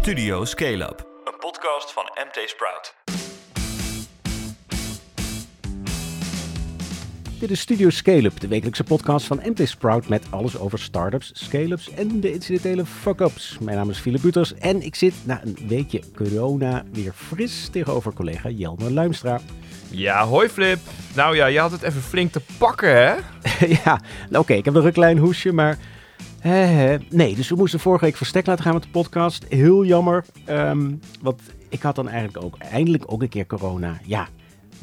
[0.00, 2.94] Studio Scale Up, een podcast van MT Sprout.
[7.38, 11.30] Dit is Studio Scale Up, de wekelijkse podcast van MT Sprout met alles over startups,
[11.34, 13.58] scale-ups en de incidentele fuck-ups.
[13.58, 18.12] Mijn naam is Philip Buters en ik zit na een weekje corona weer fris tegenover
[18.12, 19.40] collega Jelmer Luimstra.
[19.90, 20.78] Ja, hoi Flip.
[21.14, 23.14] Nou ja, je had het even flink te pakken, hè?
[23.84, 25.52] ja, nou oké, ik heb nog een klein hoesje,
[26.48, 29.44] hè, nee, dus we moesten vorige week verstek laten gaan met de podcast.
[29.48, 33.98] Heel jammer, ehm, want ik had dan eigenlijk ook eindelijk ook een keer corona.
[34.04, 34.28] Ja,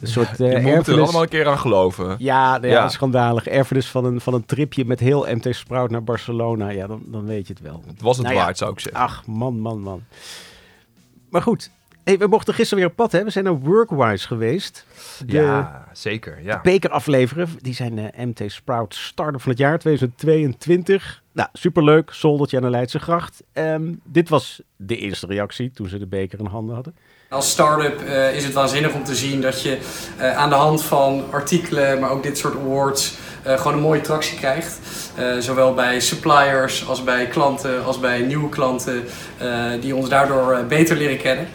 [0.01, 0.99] een soort eh je moet er erfenis.
[1.03, 2.15] allemaal een keer aan geloven.
[2.17, 2.89] Ja, nou ja, Ja.
[2.89, 3.47] schandalig.
[3.47, 6.69] Erfenis van een, van een tripje met heel MT Sprout naar Barcelona.
[6.69, 7.83] Ja, dan, dan weet je het wel.
[7.87, 8.43] Het was het Nou ja.
[8.43, 9.01] waard, zou ik zeggen.
[9.01, 10.03] Ach, man, man, man.
[11.29, 11.71] Maar goed,
[12.07, 13.23] hey, we mochten gisteren weer op pad, hè?
[13.23, 14.85] We zijn naar Workwise geweest.
[15.25, 16.43] De ja, zeker.
[16.43, 16.59] Ja.
[16.63, 17.49] beker afleveren.
[17.61, 21.23] Die zijn eh, MT Sprout Startup van het jaar 2022.
[21.31, 22.11] Nou, superleuk.
[22.13, 23.43] Zoldertje aan de Leidse Gracht.
[23.53, 26.95] Ehm, dit was de eerste reactie toen ze de beker in handen hadden.
[27.29, 29.79] Als start-up eh, is het waanzinnig om te zien dat je
[30.17, 34.01] eh, aan de hand van artikelen, maar ook dit soort awards, eh, gewoon een mooie
[34.01, 34.79] tractie krijgt.
[35.15, 39.03] Eh, zowel bij suppliers als bij klanten, als bij nieuwe klanten,
[39.37, 41.47] eh, die ons daardoor beter leren kennen.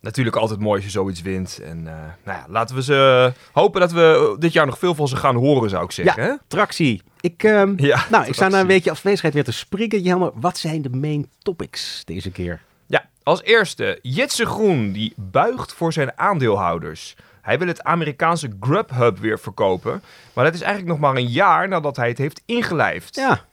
[0.00, 1.58] Natuurlijk altijd mooi als je zoiets wint.
[1.64, 5.08] En eh, nou ja, laten we ze hopen dat we dit jaar nog veel van
[5.08, 6.22] ze gaan horen, zou ik zeggen.
[6.22, 6.32] hè?
[6.46, 7.02] Tractie.
[7.20, 10.02] Ik, ehm, Ja, nou, ik sta na een weekje afwezigheid weer te springen.
[10.02, 12.60] Jelmer, wat zijn de main topics deze keer?
[12.86, 17.16] Ja, als eerste, Jitse Groen, die buigt voor zijn aandeelhouders.
[17.42, 20.02] Hij wil het Amerikaanse Grubhub weer verkopen.
[20.32, 23.14] Maar dat is eigenlijk nog maar een jaar nadat hij het heeft ingelijfd.
[23.16, 23.44] Ja,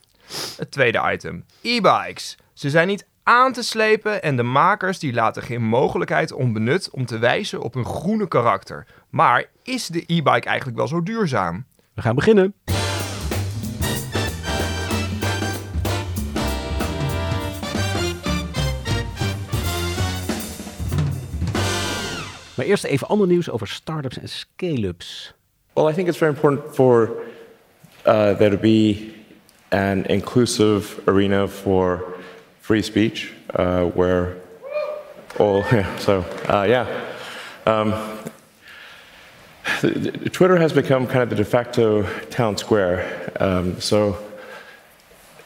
[0.58, 1.46] Het tweede item.
[1.62, 2.38] E-bikes.
[2.54, 7.06] Ze zijn niet aan te slepen en de makers die laten geen mogelijkheid onbenut om
[7.06, 8.88] te wijzen op hun groene karakter.
[9.10, 11.66] Maar is de e-bike eigenlijk wel zo duurzaam?
[11.94, 12.54] we gaan beginnen.
[22.56, 25.34] Maar eerst even ander nieuws over startups en scale-ups.
[25.74, 27.10] Well, I think it's very important for
[28.06, 29.14] uh, there to be
[29.70, 32.15] an inclusive arena for
[32.66, 34.38] free speech uh, where
[35.38, 36.88] all, yeah, so, uh, yeah.
[37.68, 37.94] Um,
[40.32, 43.32] Twitter has become kind of the de facto town square.
[43.40, 44.18] Um, so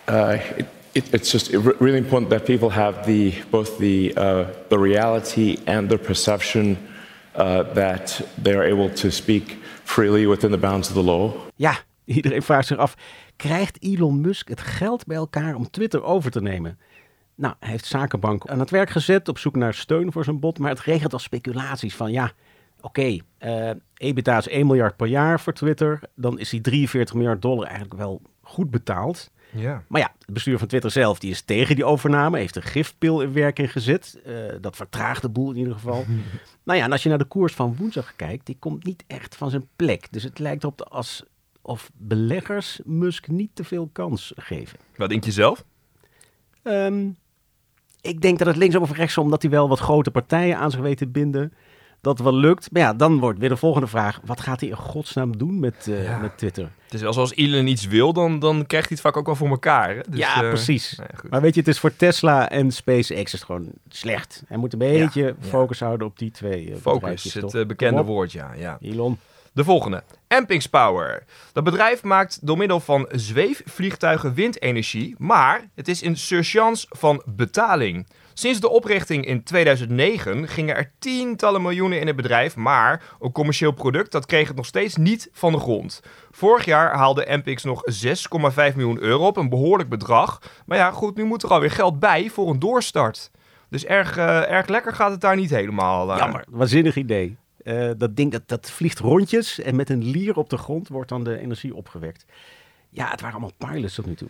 [0.08, 4.80] uh, it, it, it's just really important that people have the, both the, uh, the
[4.80, 6.78] reality and the perception
[7.36, 11.34] uh, that they are able to speak freely within the bounds of the law.
[11.56, 12.96] Ja, iedereen vraagt zich af,
[13.36, 16.78] krijgt Elon Musk het geld bij elkaar om Twitter over te nemen?
[17.40, 20.60] Nou, hij heeft Zakenbank aan het werk gezet op zoek naar steun voor zijn bod,
[20.60, 22.32] maar het regent al speculaties van ja,
[22.82, 27.42] oké, eh EBITDA is 1 miljard per jaar voor Twitter, dan is die 43 miljard
[27.42, 29.32] dollar eigenlijk wel goed betaald.
[29.52, 29.84] Ja.
[29.88, 33.22] Maar ja, het bestuur van Twitter zelf die is tegen die overname, heeft een gifpil
[33.22, 34.20] in werking gezet.
[34.26, 36.06] Eh, dat vertraagt de boel in ieder geval.
[36.64, 39.36] nou ja, en als je naar de koers van woensdag kijkt, die komt niet echt
[39.36, 40.08] van zijn plek.
[40.12, 41.24] Dus het lijkt erop als
[41.62, 44.80] of beleggers Musk niet te veel kans geven.
[44.96, 45.66] Wat denk je zelf?
[46.64, 47.10] Ehm,
[48.02, 50.80] ik denk dat het linksom of rechtsom, omdat hij wel wat grote partijen aan zich
[50.80, 51.54] weet te binden,
[52.02, 52.72] dat wel lukt.
[52.72, 55.88] Maar ja, dan wordt weer de volgende vraag, wat gaat hij in godsnaam doen met,
[55.88, 56.18] eh, Ja.
[56.18, 56.72] met Twitter?
[56.84, 59.36] Het is wel zoals Elon iets wil, dan, dan krijgt hij het vaak ook wel
[59.36, 59.96] voor elkaar.
[59.96, 60.02] Hè?
[60.10, 61.00] Dus, ja, eh, precies.
[61.30, 64.44] Maar weet je, het is voor Tesla en SpaceX is het gewoon slecht.
[64.48, 65.34] Hij moet een beetje ja.
[65.40, 68.52] focus houden op die twee eh, Focus, het bekende woord, ja.
[68.58, 68.78] ja.
[68.82, 69.18] Elon.
[69.60, 70.04] De volgende.
[70.28, 71.24] Ampings Power.
[71.54, 78.08] Dat bedrijf maakt door middel van zweefvliegtuigen windenergie, maar het is een surchance van betaling.
[78.34, 83.72] Sinds de oprichting in 2009 gingen er tientallen miljoenen in het bedrijf, maar een commercieel
[83.72, 86.02] product dat kreeg het nog steeds niet van de grond.
[86.32, 90.42] Vorig jaar haalde Ampix nog 6,5 miljoen euro op, een behoorlijk bedrag.
[90.66, 93.32] Maar ja, goed, nu moet er alweer geld bij voor een doorstart.
[93.70, 96.12] Dus erg, eh, erg lekker gaat het daar niet helemaal.
[96.12, 96.18] eh.
[96.18, 97.38] Jammer, waanzinnig idee.
[97.70, 101.10] Eh, dat ding dat, dat vliegt rondjes en met een lier op de grond wordt
[101.10, 102.26] dan de energie opgewekt.
[102.90, 104.30] Ja, het waren allemaal pilots tot nu toe.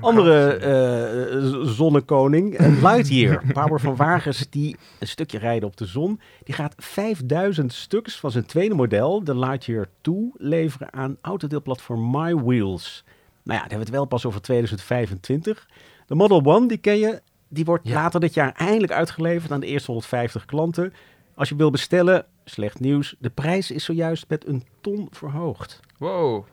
[0.00, 6.20] Andere eh, zonnekoning, Lightyear, power van wagens die een stukje rijden op de zon.
[6.44, 13.04] Die gaat 5000 stuks van zijn tweede model, de Lightyear 2, leveren aan autodeelplatform MyWheels.
[13.06, 13.12] Nou
[13.42, 15.68] ja, dan hebben we het wel pas over 2025.
[16.06, 17.94] De Model One, die ken je, die wordt Ja.
[17.94, 20.92] later dit jaar eindelijk uitgeleverd aan de eerste 150 klanten.
[21.34, 25.80] Als je wil bestellen, slecht nieuws, de prijs is zojuist met een ton verhoogd.
[25.98, 26.44] Wow,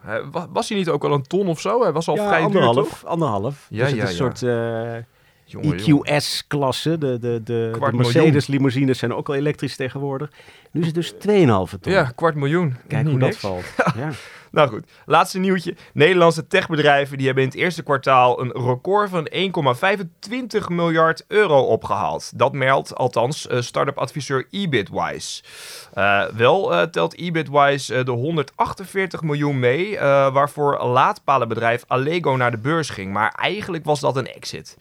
[0.51, 1.81] was hij niet ook al een ton of zo?
[1.81, 3.05] Hij was al ja, vrij duur, anderhalf, toch?
[3.05, 3.67] anderhalf.
[3.69, 4.35] Ja, dus het ja, is een ja.
[4.35, 5.03] soort eh.
[5.59, 6.97] EQS-klasse.
[6.97, 7.95] De, de, de, de miljoen.
[7.95, 10.31] Mercedes-limousines zijn ook al elektrisch tegenwoordig.
[10.71, 11.19] Nu is het dus 2,5
[11.79, 11.93] ton.
[11.93, 12.75] Ja, kwart miljoen.
[12.87, 13.63] Kijk hoe dat valt.
[13.95, 14.09] Ja.
[14.51, 15.75] Nou goed, laatste nieuwtje.
[15.93, 19.29] Nederlandse techbedrijven die hebben in het eerste kwartaal een record van
[20.61, 22.31] 1,25 miljard euro opgehaald.
[22.35, 25.43] Dat meldt althans eh, start-up adviseur eBitwise.
[25.93, 32.89] Eh, wel eh, telt eBitwise de 148 miljoen mee, waarvoor laadpalenbedrijf Allego naar de beurs
[32.89, 33.13] ging.
[33.13, 34.77] Maar eigenlijk was dat een exit.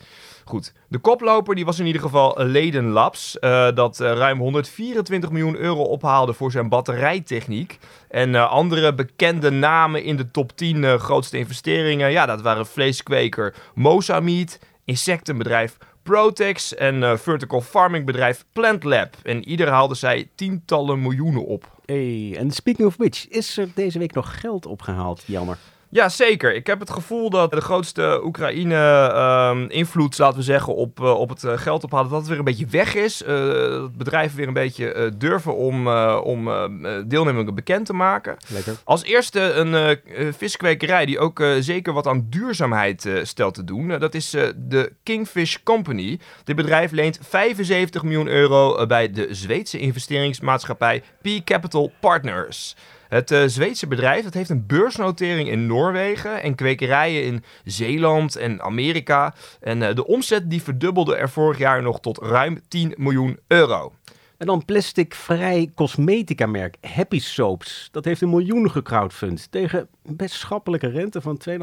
[0.50, 5.31] Goed, de koploper die was in ieder geval Leden Labs, eh, dat eh, ruim 124
[5.31, 7.79] miljoen euro ophaalde voor zijn batterijtechniek.
[8.08, 12.67] En eh, andere bekende namen in de top 10 eh, grootste investeringen, ja, dat waren
[12.67, 19.14] vleeskweker Mosameat, insectenbedrijf Protex en vertical farming bedrijf Plantlab.
[19.23, 21.70] En ieder haalde zij tientallen miljoenen op.
[21.85, 25.23] Hey, en speaking of which, is er deze week nog geld opgehaald?
[25.26, 25.58] Jammer.
[25.93, 26.55] Ja, zeker.
[26.55, 31.45] Ik heb het gevoel dat de grootste Oekraïne-invloed, laten we zeggen, op, eh, op het
[31.45, 33.23] eh, geld ophalen, dat het weer een beetje weg is.
[33.23, 36.65] Eh dat bedrijven weer een beetje durven om, om eh,
[37.07, 38.37] deelnemingen bekend te maken.
[38.49, 38.77] Lekker.
[38.85, 39.99] Als eerste een
[40.35, 43.89] viskwekerij die ook zeker wat aan duurzaamheid stelt te doen.
[43.89, 46.19] Dat is de Kingfish Company.
[46.45, 52.77] Dit bedrijf leent 75 miljoen euro bij de Zweedse investeringsmaatschappij P Capital Partners.
[53.11, 58.62] Het eh, Zweedse bedrijf dat heeft een beursnotering in Noorwegen en kwekerijen in Zeeland en
[58.62, 59.35] Amerika.
[59.61, 63.93] En eh, de omzet die verdubbelde er vorig jaar nog tot ruim 10 miljoen euro.
[64.37, 67.89] En dan plasticvrij cosmetica merk Happy Soaps.
[67.93, 71.56] Dat heeft een miljoen gecrowdfund tegen een best schappelijke rente van 2,5%.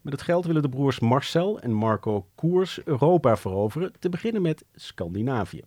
[0.00, 4.64] Met het geld willen de broers Marcel en Marco Koers Europa veroveren, te beginnen met
[4.74, 5.62] Scandinavië.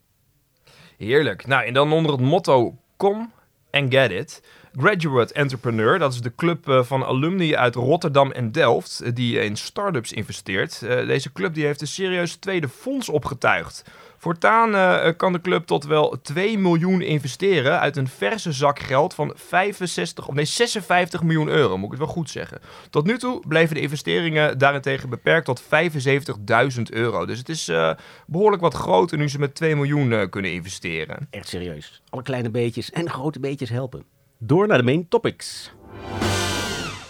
[0.98, 1.48] Heerlijk.
[1.48, 3.32] Nou, en dan onder het motto Kom
[3.78, 4.42] and Get It.
[4.80, 9.40] Graduate Entrepreneur, dat is de club eh, van alumni uit Rotterdam en Delft, eh, die
[9.40, 10.82] in start-ups investeert.
[10.82, 13.84] Eh, deze club die heeft een serieus tweede fonds opgetuigd.
[14.28, 19.14] Voortaan eh, kan de club tot wel 2 miljoen investeren uit een verse zak geld
[19.14, 22.60] van 65, of nee, 56 miljoen euro, moet ik het wel goed zeggen.
[22.90, 27.26] Tot nu toe bleven de investeringen daarentegen beperkt tot 75.000 euro.
[27.26, 27.92] Dus het is eh,
[28.26, 31.28] behoorlijk wat groter nu ze met 2 miljoen eh, kunnen investeren.
[31.30, 32.02] Echt serieus.
[32.10, 34.04] Alle kleine beetjes en grote beetjes helpen.
[34.38, 35.72] Door naar de main topics.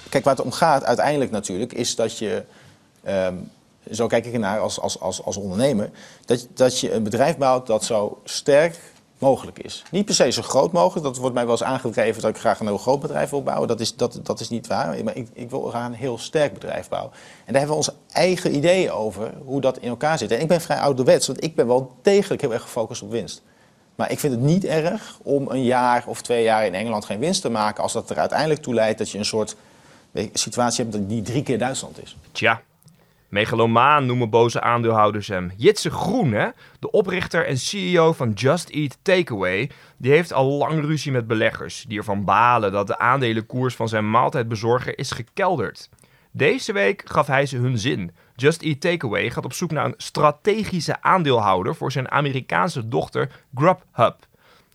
[0.09, 2.43] Kijk, waar het om gaat uiteindelijk natuurlijk, is dat je,
[3.03, 3.35] ehm,
[3.91, 5.89] zo kijk ik ernaar als, als, als, als ondernemer,
[6.25, 8.79] dat, dat je een bedrijf bouwt dat zo sterk
[9.17, 9.83] mogelijk is.
[9.91, 12.59] Niet per se zo groot mogelijk, dat wordt mij wel eens aangedreven dat ik graag
[12.59, 13.67] een heel groot bedrijf wil bouwen.
[13.67, 16.53] Dat is, dat, dat is niet waar, maar ik, ik wil graag een heel sterk
[16.53, 17.11] bedrijf bouwen.
[17.13, 20.31] En daar hebben we onze eigen ideeën over hoe dat in elkaar zit.
[20.31, 23.41] En ik ben vrij ouderwets, want ik ben wel degelijk heel erg gefocust op winst.
[23.95, 27.19] Maar ik vind het niet erg om een jaar of twee jaar in Engeland geen
[27.19, 27.83] winst te maken...
[27.83, 29.55] als dat er uiteindelijk toe leidt dat je een soort
[30.33, 32.17] situatie hebt die drie keer Duitsland is.
[32.31, 32.61] Tja,
[33.37, 35.51] megalomaan noemen boze aandeelhouders hem.
[35.57, 36.47] Jitse Groen, hè?
[36.79, 41.85] de oprichter en CEO van Just Eat Takeaway, die heeft al lang ruzie met beleggers,
[41.87, 45.89] die ervan balen dat de aandelenkoers van zijn maaltijdbezorger is gekelderd.
[46.31, 48.11] Deze week gaf hij ze hun zin.
[48.35, 54.15] Just Eat Takeaway gaat op zoek naar een strategische aandeelhouder voor zijn Amerikaanse dochter Grubhub.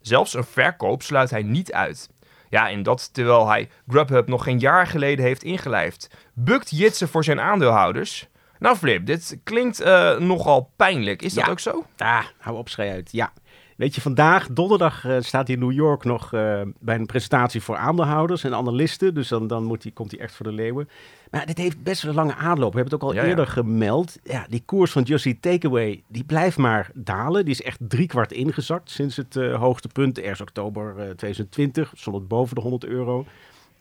[0.00, 2.10] Zelfs een verkoop sluit hij niet uit.
[2.48, 6.10] Ja, en dat terwijl hij Grubhub nog geen jaar geleden heeft ingelijfd.
[6.34, 8.30] Bukt Jitse voor zijn aandeelhouders?
[8.62, 11.22] Nou Flip, dit klinkt eh, nogal pijnlijk.
[11.22, 11.84] Is dat ook zo?
[11.96, 13.12] Ah, hou op, schei uit.
[13.12, 13.32] Ja.
[13.76, 17.62] Weet je, vandaag, donderdag, eh, staat hij in New York nog eh, bij een presentatie
[17.62, 19.14] voor aandeelhouders en analisten.
[19.14, 20.88] Dus dan, dan moet komt hij echt voor de leeuwen.
[21.32, 22.72] Maar dit heeft best wel een lange aanloop.
[22.72, 23.28] We hebben het ook al Ja, ja.
[23.28, 24.18] eerder gemeld.
[24.24, 27.44] Ja, die koers van Just Eat Takeaway, die blijft maar dalen.
[27.44, 31.92] Die is echt driekwart ingezakt sinds het eh, hoogste punt, ergens oktober eh, 2020.
[31.96, 33.26] Stond het boven de 100 euro.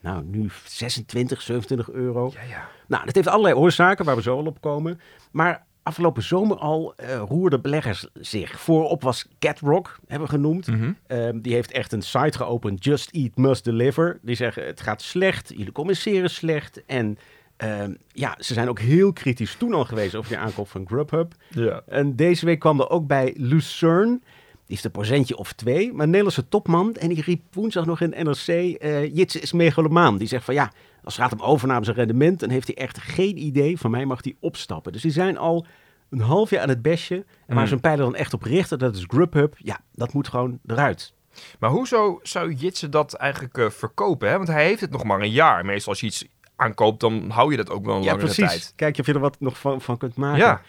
[0.02, 2.30] Nou, nu 26, 27 euro.
[2.34, 2.68] Ja, ja.
[2.86, 5.00] Nou, dat heeft allerlei oorzaken waar we zo al op komen.
[5.32, 8.60] Maar afgelopen zomer al eh, roerden beleggers zich.
[8.60, 10.68] Voorop was Catrock, hebben we genoemd.
[11.06, 14.18] Ehm, die heeft echt een site geopend, Just Eat Must Deliver.
[14.22, 16.84] Die zeggen, het gaat slecht, jullie communiceren slecht.
[16.86, 17.18] En
[17.56, 21.32] ehm, ja, ze zijn ook heel kritisch toen al geweest over de aankoop van Grubhub.
[21.48, 21.82] ja.
[21.86, 24.20] En deze week kwam er ook bij Lucerne.
[24.72, 25.92] Heeft een procentje of twee.
[25.92, 26.94] Maar een Nederlandse topman.
[26.94, 28.46] En die riep woensdag nog in NRC.
[28.46, 30.16] eh Jitse is megalomaan.
[30.18, 30.72] Die zegt van ja,
[31.04, 32.40] als het gaat om overnames en rendement.
[32.40, 33.78] Dan heeft hij echt geen idee.
[33.78, 34.92] Van mij mag hij opstappen.
[34.92, 35.66] Dus die zijn al
[36.10, 37.14] een half jaar aan het besje.
[37.14, 37.64] En waar Mm.
[37.64, 38.78] ze hun pijlen dan echt op richten.
[38.78, 39.54] Dat is Grubhub.
[39.58, 41.12] Ja, dat moet gewoon eruit.
[41.58, 44.28] Maar hoezo zou Jitse dat eigenlijk eh, verkopen?
[44.28, 44.36] Hè?
[44.36, 45.64] Want hij heeft het nog maar een jaar.
[45.64, 46.26] Meestal als je iets
[46.56, 48.48] aankoopt, dan hou je dat ook wel een Ja, langere precies.
[48.50, 48.72] tijd.
[48.76, 50.38] Kijk of je er wat nog van, van kunt maken.
[50.38, 50.60] Ja.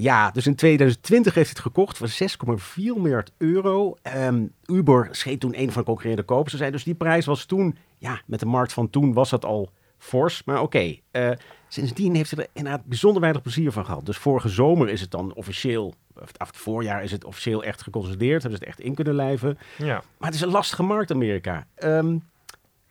[0.00, 3.96] Ja, dus in 2020 heeft hij het gekocht voor 6,4 miljard euro.
[4.02, 6.50] Ehm, Uber scheet toen een van de concurrerende kopers.
[6.50, 9.44] Ze zei dus die prijs was toen, ja, met de markt van toen was dat
[9.44, 10.44] al fors.
[10.44, 11.30] Maar oké, eh,
[11.68, 14.06] Sindsdien heeft hij er inderdaad bijzonder weinig plezier van gehad.
[14.06, 18.42] Dus vorige zomer is het dan officieel, of het voorjaar is het officieel echt geconsolideerd.
[18.42, 19.58] Hebben ze het echt in kunnen lijven.
[19.78, 20.02] Ja.
[20.18, 21.66] Maar het is een lastige markt, Amerika.
[21.74, 22.16] Ehm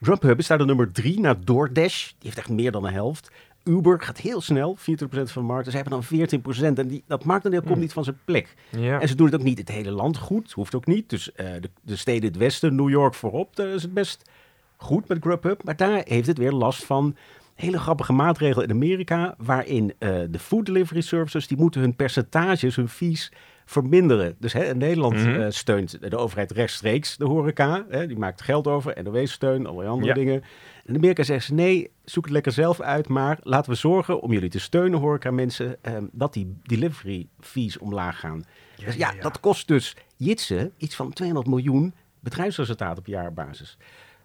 [0.01, 2.07] Grubhub is daar de nummer drie na DoorDash.
[2.07, 3.31] Die heeft echt meer dan de helft.
[3.63, 5.63] Uber gaat heel snel, 24% van de markt.
[5.63, 6.41] Dus ze hebben dan
[6.75, 6.77] 14%.
[6.77, 8.55] En die, dat marktendeel komt niet van zijn plek.
[8.71, 10.51] En ze doen het ook niet het hele land goed.
[10.51, 11.09] Hoeft ook niet.
[11.09, 14.29] Dus eh, de, de steden in het westen, New York voorop, daar is het best
[14.77, 15.63] goed met Grubhub.
[15.63, 17.15] Maar daar heeft het weer last van
[17.55, 19.35] hele grappige maatregelen in Amerika.
[19.37, 23.31] Waarin eh, de food delivery services, die moeten hun percentages, hun fees
[23.69, 24.35] verminderen.
[24.39, 25.39] Dus hè, in Nederland Mhm.
[25.41, 27.85] eh, steunt de overheid rechtstreeks de horeca.
[27.89, 30.13] Hè, die maakt geld over, NOW-steun, allerlei andere Ja.
[30.13, 30.43] dingen.
[30.85, 33.07] En Amerika zeggen ze, nee, zoek het lekker zelf uit.
[33.07, 37.77] Maar laten we zorgen om jullie te steunen, horeca mensen, ehm, dat die delivery fees
[37.77, 38.43] omlaag gaan.
[38.85, 39.21] dus ja, ja, ja.
[39.21, 43.77] dat kost dus Jitsen iets van 200 miljoen bedrijfsresultaat op jaarbasis.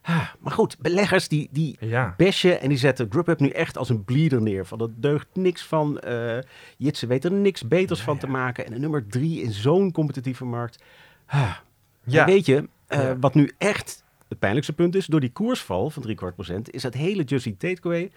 [0.06, 2.14] Ah, Maar goed, beleggers die, die Ja.
[2.16, 4.66] bashen en die zetten Grubhub nu echt als een bleeder neer.
[4.66, 5.98] Van dat deugt niks van.
[6.00, 6.38] eh
[6.76, 8.66] Jitsen weet er niks beters van te maken.
[8.66, 10.82] En de nummer drie in zo'n competitieve markt.
[11.26, 11.56] Ah.
[12.04, 12.20] Ja.
[12.26, 16.02] En weet je, eh, wat nu echt het pijnlijkste punt is, door die koersval van
[16.02, 18.10] drie kwart procent, is dat hele Eat Takeaway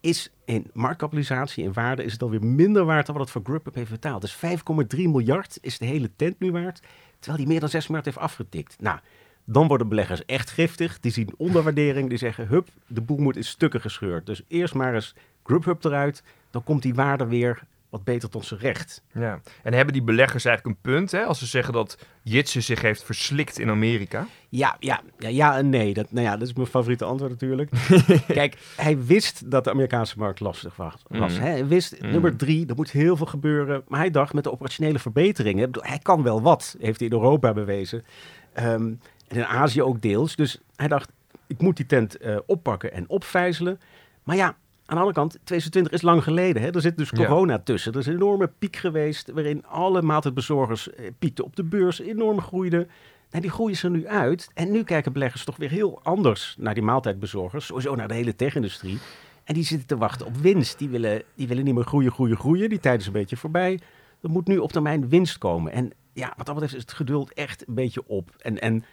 [0.00, 3.74] is in marktkapitalisatie en waarde is het alweer minder waard dan wat het voor Grubhub
[3.74, 4.20] heeft betaald.
[4.20, 6.80] Dus 5,3 miljard is de hele tent nu waard,
[7.18, 8.76] terwijl die meer dan 6 miljard heeft afgetikt.
[8.80, 8.98] Nou,
[9.44, 11.00] dan worden beleggers echt giftig.
[11.00, 14.26] Die zien onderwaardering, die zeggen, hup, de boel moet in stukken gescheurd.
[14.26, 18.60] Dus eerst maar eens Grubhub eruit, dan komt die waarde weer wat beter tot zijn
[18.60, 19.02] recht.
[19.12, 19.40] Ja.
[19.62, 21.24] En hebben die beleggers eigenlijk een punt, hè?
[21.24, 24.26] Als ze zeggen dat Jitsen zich heeft verslikt in Amerika.
[24.48, 25.94] Ja, ja, ja, ja en nee.
[25.94, 27.70] Dat, nou ja, dat is mijn favoriete antwoord natuurlijk.
[28.26, 30.94] Kijk, hij wist dat de Amerikaanse markt lastig was.
[31.08, 31.40] was Mm.
[31.40, 31.50] hè.
[31.50, 32.10] Hij wist, Mm.
[32.10, 33.82] nummer drie, er moet heel veel gebeuren.
[33.88, 37.52] Maar hij dacht, met de operationele verbeteringen, hij kan wel wat, heeft hij in Europa
[37.52, 38.04] bewezen.
[38.52, 38.92] Ehm,
[39.32, 40.36] en in Azië ook deels.
[40.36, 41.10] Dus hij dacht,
[41.46, 43.80] ik moet die tent eh, oppakken en opvijzelen.
[44.22, 44.54] Maar ja, aan
[44.86, 46.62] de andere kant, 2020 is lang geleden.
[46.62, 46.70] Hè?
[46.74, 47.16] Er zit dus Ja.
[47.16, 47.92] corona tussen.
[47.92, 52.40] Er is een enorme piek geweest, waarin alle maaltijdbezorgers eh, piekten op de beurs, enorm
[52.40, 52.88] groeiden.
[53.30, 54.50] Nou, die groeien ze nu uit.
[54.54, 57.66] En nu kijken beleggers toch weer heel anders naar die maaltijdbezorgers.
[57.66, 58.98] Sowieso naar de hele tech-industrie.
[59.44, 60.78] En die zitten te wachten op winst.
[60.78, 62.68] Die willen, die willen niet meer groeien, groeien, groeien.
[62.68, 63.80] Die tijd is een beetje voorbij.
[64.22, 65.72] Er moet nu op termijn winst komen.
[65.72, 68.30] En ja, wat dat betreft is het geduld echt een beetje op.
[68.38, 68.84] En, en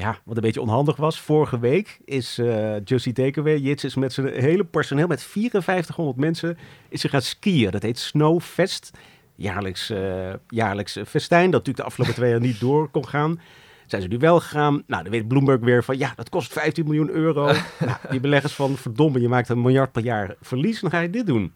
[0.00, 1.20] ja, wat een beetje onhandig was.
[1.20, 6.58] Vorige week is eh Justy Takeaway, Jits is met zijn hele personeel, met 5400 mensen,
[6.88, 7.70] is ze gaan skiën.
[7.70, 8.90] Dat heet Snowfest.
[9.36, 13.40] Jaarlijks, eh, jaarlijks festijn, dat natuurlijk de afgelopen twee jaar niet door kon gaan.
[13.86, 14.82] Zijn ze nu wel gegaan?
[14.86, 17.44] Nou, dan weet Bloomberg weer van, ja, dat kost 15 miljoen euro.
[17.86, 21.10] nou, die beleggers van, verdomme, je maakt een miljard per jaar verlies, dan ga je
[21.10, 21.52] dit doen.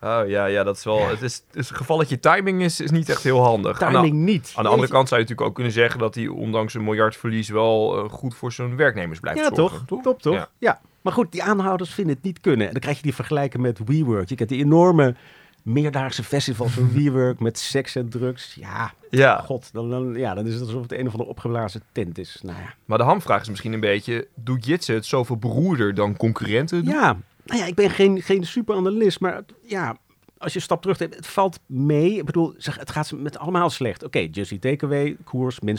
[0.00, 1.08] Oh ja, ja, dat is wel.
[1.08, 3.78] Het is, het gevalletje timing is, is niet echt heel handig.
[3.78, 4.52] Timing niet.
[4.56, 7.16] Aan de andere kant zou je natuurlijk ook kunnen zeggen dat hij ondanks een miljard
[7.16, 9.86] verlies wel eh, goed voor zijn werknemers blijft Ja, zorgen.
[9.86, 10.02] toch?
[10.02, 10.34] Top, toch?
[10.34, 10.48] Ja.
[10.58, 10.80] Ja.
[11.02, 12.66] Maar goed, die aanhouders vinden het niet kunnen.
[12.66, 14.28] En dan krijg je die vergelijken met WeWork.
[14.28, 15.14] Je kent die enorme
[15.62, 18.54] meerdaagse festivals van WeWork met seks en drugs.
[18.54, 21.82] Ja, Ja, god, dan, dan, ja, dan is het alsof het een of andere opgeblazen
[21.92, 22.40] tent is.
[22.42, 22.74] Nou ja.
[22.84, 26.84] maar de hamvraag is misschien een beetje: doet Jitsen het zoveel beroerder dan concurrenten?
[26.84, 26.94] doen?
[26.94, 29.96] Ja, nou ja, ik ben geen, geen superanalist, maar ja,
[30.38, 32.16] als je een stap terug het valt mee.
[32.16, 34.04] Ik bedoel, zeg, het gaat met allemaal slecht.
[34.04, 35.78] Oké, Just Eat Takeaway, koers min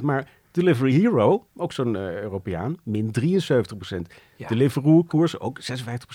[0.00, 0.02] 70%.
[0.02, 3.24] Maar Delivery Hero, ook zo'n eh, Europeaan, min 73%.
[4.36, 4.48] Ja.
[4.48, 5.64] Deliveroo, koers ook 56%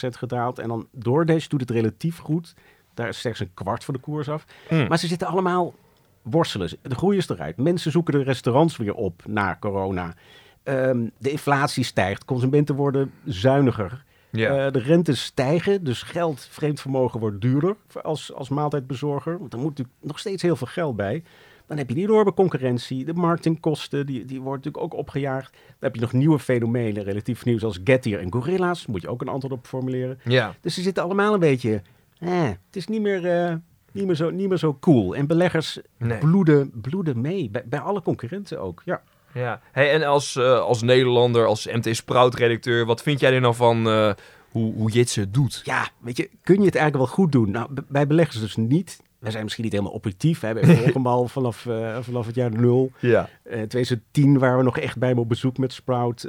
[0.09, 0.59] gedaald.
[0.59, 2.53] En dan DoorDash doet het relatief goed.
[2.93, 4.45] Daar is slechts een kwart van de koers af.
[4.69, 4.87] Mm.
[4.87, 5.73] Maar ze zitten allemaal
[6.21, 6.69] worstelen.
[6.81, 7.57] De groei is eruit.
[7.57, 10.15] Mensen zoeken de restaurants weer op na corona.
[10.63, 12.25] Ehm, de inflatie stijgt.
[12.25, 14.03] Consumenten worden zuiniger.
[14.35, 14.65] Ja.
[14.65, 15.83] Eh, de rentes stijgen.
[15.83, 19.39] Dus geld, vreemd vermogen wordt duurder als, als maaltijdbezorger.
[19.39, 21.23] Want er moet natuurlijk nog steeds heel veel geld bij.
[21.67, 23.05] Dan heb je die enorme concurrentie.
[23.05, 25.51] De marketingkosten, die, die worden natuurlijk ook opgejaagd.
[25.51, 28.85] Dan heb je nog nieuwe fenomenen, relatief nieuw, zoals Getir en Gorilla's.
[28.85, 30.19] Moet je ook een antwoord op formuleren.
[30.23, 30.55] ja.
[30.61, 31.81] Dus ze zitten allemaal een beetje...
[32.19, 33.55] Eh, het is niet meer, eh,
[33.91, 35.15] niet, meer zo, niet meer zo cool.
[35.15, 36.17] En beleggers Nee.
[36.17, 37.49] bloeden, bloeden mee.
[37.49, 39.01] Bij, bij alle concurrenten ook, ja.
[39.33, 43.55] Ja, hey, en als, eh, als Nederlander, als MT Sprout-redacteur, wat vind jij er nou
[43.55, 44.11] van eh,
[44.49, 45.61] hoe, hoe Jitsen het doet?
[45.63, 47.51] Ja, weet je, kun je het eigenlijk wel goed doen?
[47.51, 49.01] Nou, b- bij beleggers dus niet.
[49.19, 50.39] Wij zijn misschien niet helemaal objectief.
[50.39, 50.53] Hè?
[50.53, 52.91] We hem al vanaf, eh, vanaf het jaar nul.
[52.99, 53.29] Ja.
[53.43, 56.27] Eh 2010 waren we nog echt bij hem op bezoek met Sprout.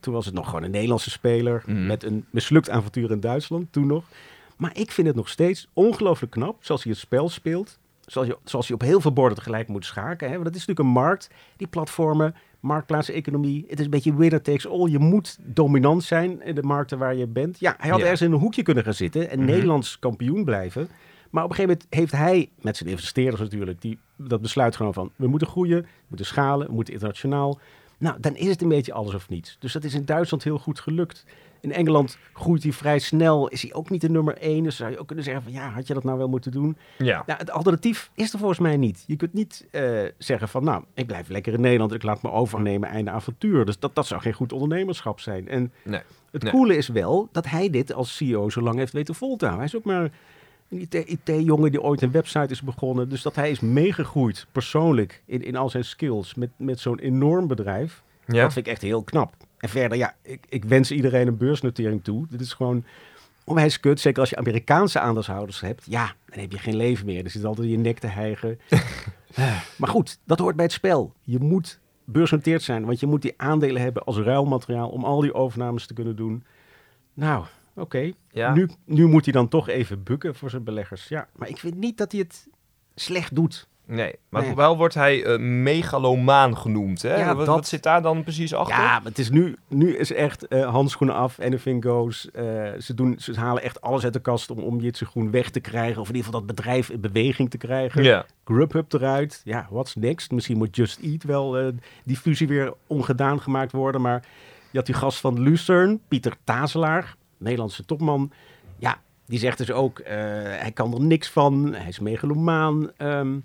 [0.00, 1.86] Toen was het nog gewoon een Nederlandse speler Mhm.
[1.86, 4.04] met een mislukt avontuur in Duitsland, toen nog.
[4.56, 7.78] Maar ik vind het nog steeds ongelooflijk knap, zoals hij het spel speelt.
[8.12, 10.26] Zoals je, zoals je op heel veel borden tegelijk moet schaken.
[10.28, 10.32] Hè?
[10.32, 13.64] Want dat is natuurlijk een markt, die platformen, marktplaatseconomie.
[13.68, 14.88] Het is een beetje winner takes all.
[14.90, 17.60] Je moet dominant zijn in de markten waar je bent.
[17.60, 18.04] Ja, hij had Ja.
[18.04, 19.46] ergens in een hoekje kunnen gaan zitten en Mhm.
[19.48, 20.88] Nederlands kampioen blijven.
[21.30, 24.94] Maar op een gegeven moment heeft hij, met zijn investeerders natuurlijk, die, dat besluit genomen
[24.94, 25.10] van...
[25.16, 27.58] we moeten groeien, we moeten schalen, we moeten internationaal.
[27.98, 29.56] Nou, dan is het een beetje alles of niets.
[29.60, 31.24] Dus dat is in Duitsland heel goed gelukt.
[31.62, 33.48] In Engeland groeit hij vrij snel.
[33.48, 34.62] Is hij ook niet de nummer één.
[34.62, 36.76] Dus zou je ook kunnen zeggen van ja, had je dat nou wel moeten doen?
[36.98, 37.22] Ja.
[37.26, 39.04] Nou, het alternatief is er volgens mij niet.
[39.06, 41.92] Je kunt niet eh, zeggen van nou, ik blijf lekker in Nederland.
[41.92, 43.64] Ik laat me overnemen, einde avontuur.
[43.64, 45.48] Dus dat, dat zou geen goed ondernemerschap zijn.
[45.48, 46.00] En Nee.
[46.30, 46.52] het Nee.
[46.52, 49.68] coole is wel dat hij dit als CEO zo lang heeft weten vol te houden.
[49.68, 50.10] Hij is ook maar
[50.68, 53.08] een IT-jongen die ooit een website is begonnen.
[53.08, 57.46] Dus dat hij is meegegroeid persoonlijk in, in al zijn skills met, met zo'n enorm
[57.46, 58.02] bedrijf.
[58.26, 58.42] Ja.
[58.42, 59.34] Dat vind ik echt heel knap.
[59.58, 62.26] En verder, ja, ik, ik wens iedereen een beursnotering toe.
[62.30, 62.84] Dit is gewoon
[63.44, 64.00] onwijs kut.
[64.00, 65.84] Zeker als je Amerikaanse aandeelhouders hebt.
[65.88, 67.24] Ja, dan heb je geen leven meer.
[67.24, 68.58] Er zit altijd in je nek te hijgen.
[69.76, 71.12] Maar goed, dat hoort bij het spel.
[71.22, 75.34] Je moet beursgenoteerd zijn, want je moet die aandelen hebben als ruilmateriaal om al die
[75.34, 76.44] overnames te kunnen doen.
[77.14, 78.12] Nou, oké.
[78.30, 78.54] Ja.
[78.54, 81.08] Nu, nu moet hij dan toch even bukken voor zijn beleggers.
[81.08, 82.48] Ja, maar ik vind niet dat hij het
[82.94, 83.68] slecht doet.
[83.86, 84.54] Nee, maar Nee.
[84.54, 87.02] wel wordt hij eh, megalomaan genoemd.
[87.02, 87.16] Hè?
[87.16, 88.76] Ja, wat, dat- wat zit daar dan precies achter?
[88.76, 92.30] Ja, maar het is nu, nu is echt eh, handschoenen af, anything goes.
[92.30, 92.44] Eh,
[92.78, 95.60] ze, doen, ze halen echt alles uit de kast om, om Jitse Groen weg te
[95.60, 96.00] krijgen.
[96.00, 98.02] Of in ieder geval dat bedrijf in beweging te krijgen.
[98.02, 98.26] Ja.
[98.44, 99.40] Grubhub eruit.
[99.44, 100.30] Ja, what's next?
[100.30, 101.72] Misschien moet Just Eat wel
[102.04, 104.00] die fusie weer ongedaan gemaakt worden.
[104.00, 104.22] Maar
[104.70, 108.32] je had die gast van Lucerne, Pieter Tazelaar, Nederlandse topman.
[108.78, 111.74] Ja, die zegt dus ook, hij kan er niks van.
[111.74, 112.90] Hij is megalomaan.
[112.96, 113.38] Ehm,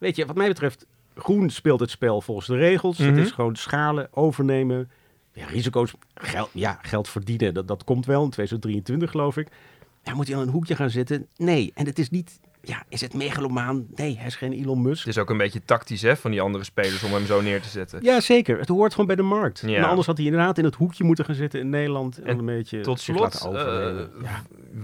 [0.00, 2.98] weet je, wat mij betreft, Groen speelt het spel volgens de regels.
[2.98, 3.08] Mhm.
[3.08, 4.90] Het is gewoon schalen, overnemen.
[5.32, 9.48] Ja, risico's, geld, ja, geld verdienen, dat, dat komt wel in 2023 geloof ik.
[10.02, 11.26] Ja, moet hij aan een hoekje gaan zitten?
[11.36, 11.70] Nee.
[11.74, 13.86] En het is niet, ja, is het megalomaan?
[13.94, 15.04] Nee, hij is geen Elon Musk.
[15.06, 17.60] Het is ook een beetje tactisch hè, van die andere spelers om hem zo neer
[17.60, 17.98] te zetten.
[18.02, 18.58] Ja, zeker.
[18.58, 19.62] Het hoort gewoon bij de markt.
[19.66, 19.80] Ja.
[19.80, 22.18] Maar anders had hij inderdaad in het hoekje moeten gaan zitten in Nederland.
[22.18, 24.42] En, En een beetje Tot slot, ja.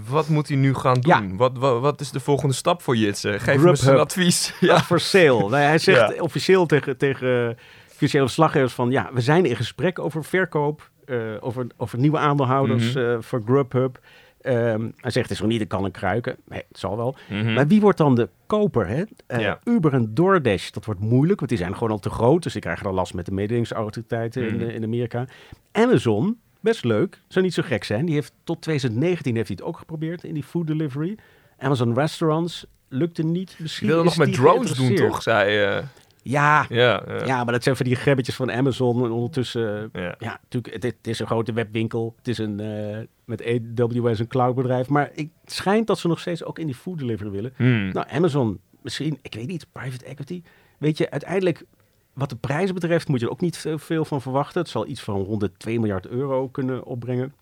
[0.09, 1.29] wat moet hij nu gaan doen?
[1.29, 1.37] Ja.
[1.37, 3.39] Wat, wat, wat is de volgende stap voor Jitse?
[3.39, 4.55] Geef eens een advies.
[4.61, 4.81] Ja.
[4.83, 5.39] for sale.
[5.41, 7.57] Nou, hij zegt officieel tegen, tegen
[7.87, 8.91] financiële verslaggevers van...
[8.91, 13.05] ja, we zijn in gesprek over verkoop, eh, over, over nieuwe aandeelhouders Mhm.
[13.05, 13.99] eh, voor Grubhub.
[14.47, 16.37] Ehm, hij zegt, het is nog niet de kan en kruiken.
[16.49, 17.17] Nee, het zal wel.
[17.31, 17.53] Mhm.
[17.53, 18.87] Maar wie wordt dan de koper?
[18.89, 19.03] Hè?
[19.27, 19.59] Eh, Ja.
[19.65, 22.43] Uber en DoorDash, dat wordt moeilijk, want die zijn gewoon al te groot.
[22.43, 24.69] Dus die krijgen dan last met de mededingingsautoriteiten in, Mhm.
[24.69, 25.27] in Amerika.
[25.73, 28.07] Amazon, best leuk, zou niet zo gek zijn.
[28.07, 31.17] Die heeft tot 2019 heeft hij het ook geprobeerd in die food delivery.
[31.59, 33.51] Amazon Restaurants lukte niet.
[33.51, 35.23] Je Misschien wilde is nog met drones doen, toch?
[35.23, 35.85] Zei, eh,
[36.29, 37.25] Ja, ja, ja.
[37.25, 39.05] ja, maar dat zijn van die grebbetjes van Amazon.
[39.05, 40.15] En ondertussen, Ja.
[40.19, 42.15] ja, natuurlijk, het, het is een grote webwinkel.
[42.17, 44.89] Het is een, eh, met AWS een cloudbedrijf.
[44.89, 47.53] Maar het schijnt dat ze nog steeds ook in die food delivery willen.
[47.57, 47.93] Hmm.
[47.93, 50.43] Nou, Amazon, misschien, ik weet niet, private equity.
[50.79, 51.65] Weet je, uiteindelijk,
[52.13, 54.61] wat de prijzen betreft, moet je er ook niet veel, van verwachten.
[54.61, 57.35] Het zal iets van rond de 2 miljard euro kunnen opbrengen.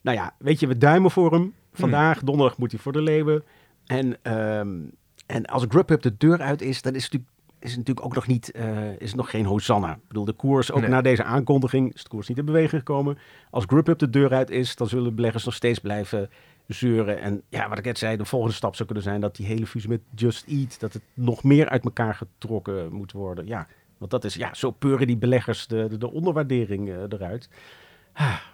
[0.00, 1.54] Nou ja, weet je, we duimen voor hem.
[1.72, 3.44] Vandaag, donderdag, moet hij voor de leeuwen.
[3.86, 4.78] En, ehm,
[5.26, 7.32] en als Grubhub de deur uit is, dan is het natuurlijk,
[7.64, 9.92] is natuurlijk ook nog niet, eh, is nog geen hosanna.
[9.92, 10.90] Ik bedoel, de koers, ook Nee.
[10.90, 13.18] na deze aankondiging, is de koers niet in beweging gekomen.
[13.50, 16.30] Als Grubhub de deur uit is, dan zullen beleggers nog steeds blijven
[16.66, 17.20] zeuren.
[17.20, 19.66] En ja, wat ik net zei, de volgende stap zou kunnen zijn dat die hele
[19.66, 23.46] fusie met Just Eat, dat het nog meer uit elkaar getrokken moet worden.
[23.46, 23.66] Ja,
[23.98, 27.48] want dat is, ja, zo peuren die beleggers de, de, de onderwaardering eh, eruit.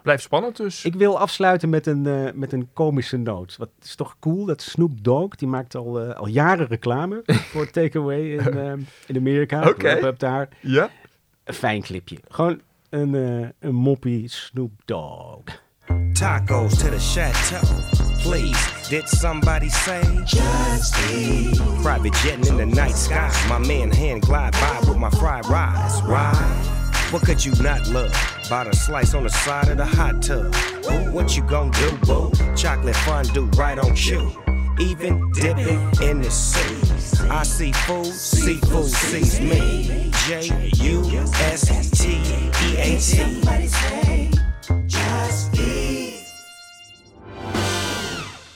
[0.03, 0.85] Blijft spannend dus.
[0.85, 3.57] Ik wil afsluiten met een, eh, met een komische noot.
[3.57, 7.21] Wat is toch cool dat Snoop Dogg, die maakt al, eh, al jaren reclame
[7.51, 8.73] voor takeaway in, eh,
[9.07, 9.67] in Amerika.
[9.67, 9.89] Oké.
[9.89, 10.49] Grubhub daar.
[10.59, 10.89] Ja?
[11.43, 12.17] Een fijn clipje.
[12.27, 15.43] Gewoon een, eh, een moppie Snoop Dogg.
[16.13, 17.61] Tacos to the chateau.
[18.21, 20.01] Please, did somebody say?
[20.25, 21.61] Just eat.
[21.81, 23.29] Private jetting in the night sky.
[23.47, 26.01] My man hand glide by with my fried rice.
[26.01, 26.80] Right?
[27.11, 28.15] What could you not love?
[28.47, 30.55] About a slice on the side of the hot tub.
[30.89, 32.31] Ooh, what you gonna do, boo?
[32.55, 34.31] Chocolate fondue right on cue.
[34.79, 37.27] Even dipping in the sea.
[37.29, 40.09] I see food, seafood sees me.
[40.25, 42.13] J U S T
[42.63, 43.51] E A T.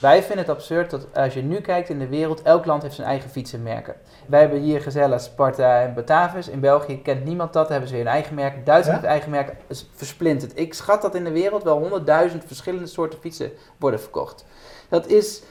[0.00, 2.94] Wij vinden het absurd dat als je nu kijkt in de wereld, elk land heeft
[2.94, 3.94] zijn eigen fietsenmerken.
[4.26, 6.48] Wij hebben hier Gezella, Sparta en Batavus.
[6.48, 8.66] In België kent niemand dat, hebben ze weer een eigen merk.
[8.66, 10.58] Duitsland heeft eigen merk, is versplinterd.
[10.58, 14.44] Ik schat dat in de wereld wel 100.000 verschillende soorten fietsen worden verkocht.
[14.88, 15.42] Dat is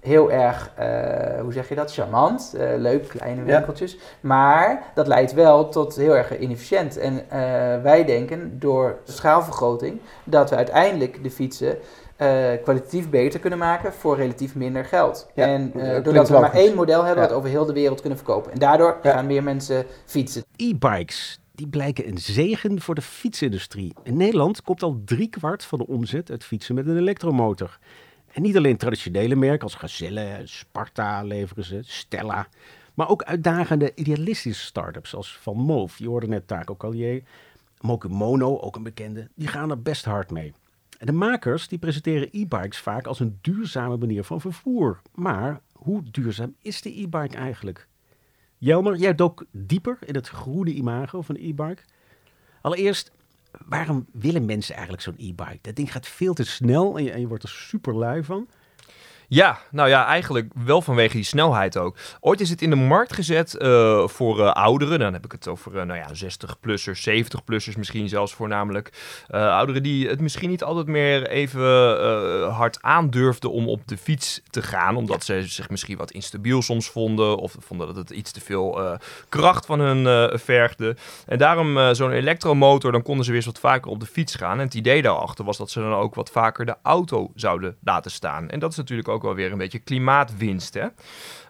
[0.00, 3.46] heel erg, eh, hoe zeg je dat, charmant, eh, leuk, kleine Ja.
[3.56, 3.98] winkeltjes.
[4.20, 6.96] Maar dat leidt wel tot heel erg inefficiënt.
[6.98, 7.38] En eh,
[7.82, 11.78] wij denken door schaalvergroting dat we uiteindelijk de fietsen
[12.16, 15.30] eh, kwalitatief beter kunnen maken voor relatief minder geld.
[15.34, 17.28] Ja, en eh, doordat we maar één model hebben Ja.
[17.28, 18.52] dat over heel de wereld kunnen verkopen.
[18.52, 19.12] En daardoor Ja.
[19.12, 20.44] gaan meer mensen fietsen.
[20.56, 23.92] E-bikes, die blijken een zegen voor de fietsindustrie.
[24.02, 27.78] In Nederland komt al driekwart van de omzet uit fietsen met een elektromotor.
[28.32, 32.46] En niet alleen traditionele merken als Gazelle, Sparta leveren ze, Stella.
[32.94, 35.98] Maar ook uitdagende idealistische start-ups als Van Moof.
[35.98, 37.22] Je hoorde net Taco Collier.
[37.80, 40.52] Mokumono, ook een bekende, die gaan er best hard mee.
[41.04, 45.00] De makers die presenteren e-bikes vaak als een duurzame manier van vervoer.
[45.14, 47.88] Maar hoe duurzaam is de e-bike eigenlijk?
[48.58, 51.82] Jelmer, jij dook dieper in het groene imago van de e-bike.
[52.60, 53.12] Allereerst,
[53.66, 55.58] waarom willen mensen eigenlijk zo'n e-bike?
[55.60, 58.48] Dat ding gaat veel te snel en je, en je wordt er super lui van.
[59.28, 61.96] Ja, nou ja, eigenlijk wel vanwege die snelheid ook.
[62.20, 64.98] Ooit is het in de markt gezet uh, voor uh, ouderen.
[64.98, 68.92] Dan heb ik het over uh, nou ja, 60-plussers, 70-plussers misschien zelfs voornamelijk.
[69.28, 71.62] ouderen die het misschien niet altijd meer even
[72.52, 74.96] hard aandurfden om op de fiets te gaan.
[74.96, 77.36] Omdat ze zich misschien wat instabiel soms vonden.
[77.36, 80.96] Of vonden dat het iets te veel kracht van hun vergde.
[81.26, 84.58] En daarom zo'n elektromotor, dan konden ze weer eens wat vaker op de fiets gaan.
[84.58, 88.10] En het idee daarachter was dat ze dan ook wat vaker de auto zouden laten
[88.10, 88.48] staan.
[88.48, 90.74] En dat is natuurlijk ook wel weer een beetje klimaatwinst.
[90.74, 90.86] Hè?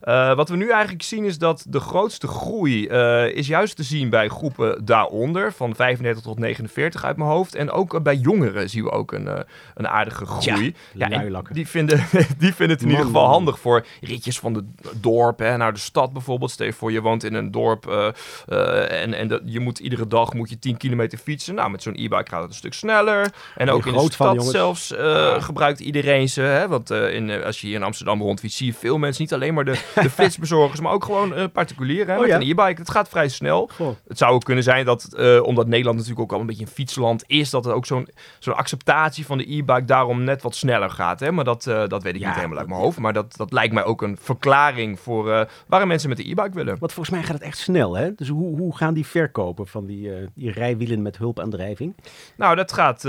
[0.05, 3.83] Uh, wat we nu eigenlijk zien is dat de grootste groei uh, is juist te
[3.83, 7.55] zien bij groepen daaronder, van 35 tot 49 uit mijn hoofd.
[7.55, 9.29] En ook uh, bij jongeren zien we ook een,
[9.75, 10.75] een aardige groei.
[10.95, 11.99] Ja, ja die, vinden,
[12.39, 14.65] die vinden het in ieder geval handig voor ritjes van de
[15.01, 16.51] dorp hè, naar de stad bijvoorbeeld.
[16.51, 20.33] Stel je voor, je woont in een dorp en, en de, je moet iedere dag
[20.33, 21.55] moet je 10 kilometer fietsen.
[21.55, 23.33] Nou, met zo'n e-bike gaat het een stuk sneller.
[23.57, 25.41] En ook in de stad van, zelfs ja.
[25.41, 26.41] gebruikt iedereen ze.
[26.41, 29.55] Hè, want in, als je hier in Amsterdam rondfietst, zie je veel mensen, niet alleen
[29.55, 32.19] maar de de flitsbezorgers, maar ook gewoon uh, particulieren.
[32.19, 32.35] Oh, ja?
[32.35, 32.81] een e-bike.
[32.81, 33.71] Het gaat vrij snel.
[33.75, 33.97] Goh.
[34.09, 36.71] Het zou ook kunnen zijn dat, uh, omdat Nederland natuurlijk ook al een beetje een
[36.71, 40.91] fietsland is, dat er ook zo'n zo'n acceptatie van de e-bike daarom net wat sneller
[40.91, 41.21] gaat.
[41.21, 41.33] Hè?
[41.33, 42.99] Maar dat, uh, dat weet ik ja, niet helemaal uit mijn hoofd.
[42.99, 46.77] Maar dat, dat lijkt mij ook een verklaring voor waarom mensen met de e-bike willen.
[46.79, 48.15] Want volgens mij gaat het echt snel, hè?
[48.15, 51.95] Dus hoe, hoe gaan die verkopen van die, die rijwielen met hulpaandrijving?
[52.37, 53.03] Nou, dat gaat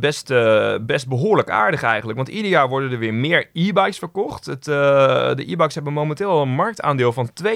[0.00, 0.28] best,
[0.86, 2.16] best behoorlijk aardig eigenlijk.
[2.16, 4.46] Want ieder jaar worden er weer meer e-bikes verkocht.
[4.46, 7.50] Het, de e-bikes hebben momenteel al een marktaandeel van 52%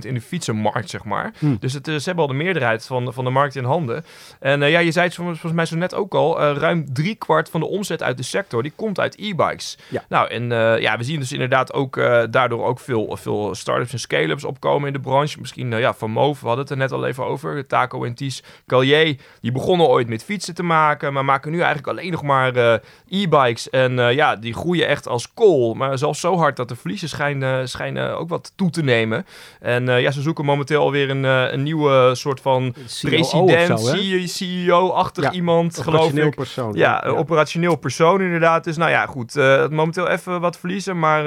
[0.00, 1.32] in de fietsenmarkt, zeg maar.
[1.38, 1.56] Hm.
[1.60, 4.04] Dus het, ze hebben al de meerderheid van, van de markt in handen.
[4.40, 7.50] En uh, ja, je zei het volgens mij zo net ook al, uh, ruim driekwart
[7.50, 9.78] van de omzet uit de sector, die komt uit e-bikes.
[9.88, 10.04] Ja.
[10.08, 10.48] Nou, en
[10.80, 11.96] ja, we zien dus inderdaad ook
[12.30, 15.40] daardoor ook veel, veel startups en scale-ups opkomen in de branche.
[15.40, 17.66] Misschien, ja, Van Moof, we hadden het er net al even over.
[17.66, 21.88] Taco en Ties Callier, die begonnen ooit met fietsen te maken, maar maken nu eigenlijk
[21.88, 23.70] alleen nog maar e-bikes.
[23.70, 27.68] En ja, die groeien echt als kool, maar zelfs zo hard dat de verliezen schijnen,
[27.70, 29.26] schijnen ook wat toe te nemen.
[29.60, 34.30] En uh, ja, ze zoeken momenteel alweer een, uh, een nieuwe soort van CEO president,
[34.30, 36.34] CEO-achtig iemand, geloof ik.
[36.34, 38.64] Persoon, ja, ja, operationeel persoon inderdaad.
[38.64, 39.36] Dus nou ja, goed.
[39.36, 41.24] Uh, momenteel even wat verliezen, maar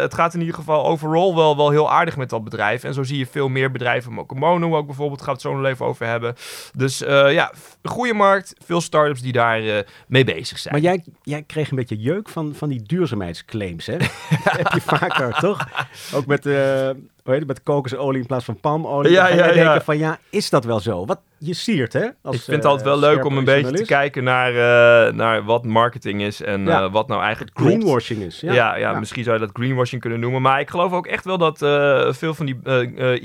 [0.00, 2.84] het gaat in ieder geval overal wel, wel heel aardig met dat bedrijf.
[2.84, 5.86] En zo zie je veel meer bedrijven, Mokomono ook bijvoorbeeld, gaat het zo nog even
[5.86, 6.34] over hebben.
[6.76, 7.52] Dus ja,
[7.82, 10.74] goede markt, veel startups die daar mee bezig zijn.
[10.74, 13.96] Maar jij, jij kreeg een beetje jeuk van, van die duurzaamheidsclaims, hè?
[14.60, 15.68] heb je vaker, toch?
[16.12, 16.44] Ook met,
[17.32, 19.12] het, met kokosolie in plaats van palmolie.
[19.12, 19.52] Ja, ja, ja.
[19.52, 21.06] denken van, ja, is dat wel zo?
[21.06, 22.08] Wat je siert, hè?
[22.22, 25.14] Als, ik vind het altijd wel eh, leuk om een beetje te kijken naar, uh,
[25.14, 26.82] naar wat marketing is en ja.
[26.82, 27.72] uh, wat nou eigenlijk klopt.
[27.72, 28.40] Greenwashing is.
[28.40, 28.52] Ja.
[28.52, 30.42] Ja, ja, misschien zou je dat greenwashing kunnen noemen.
[30.42, 31.58] Maar ik geloof ook echt wel dat
[32.16, 32.58] veel van die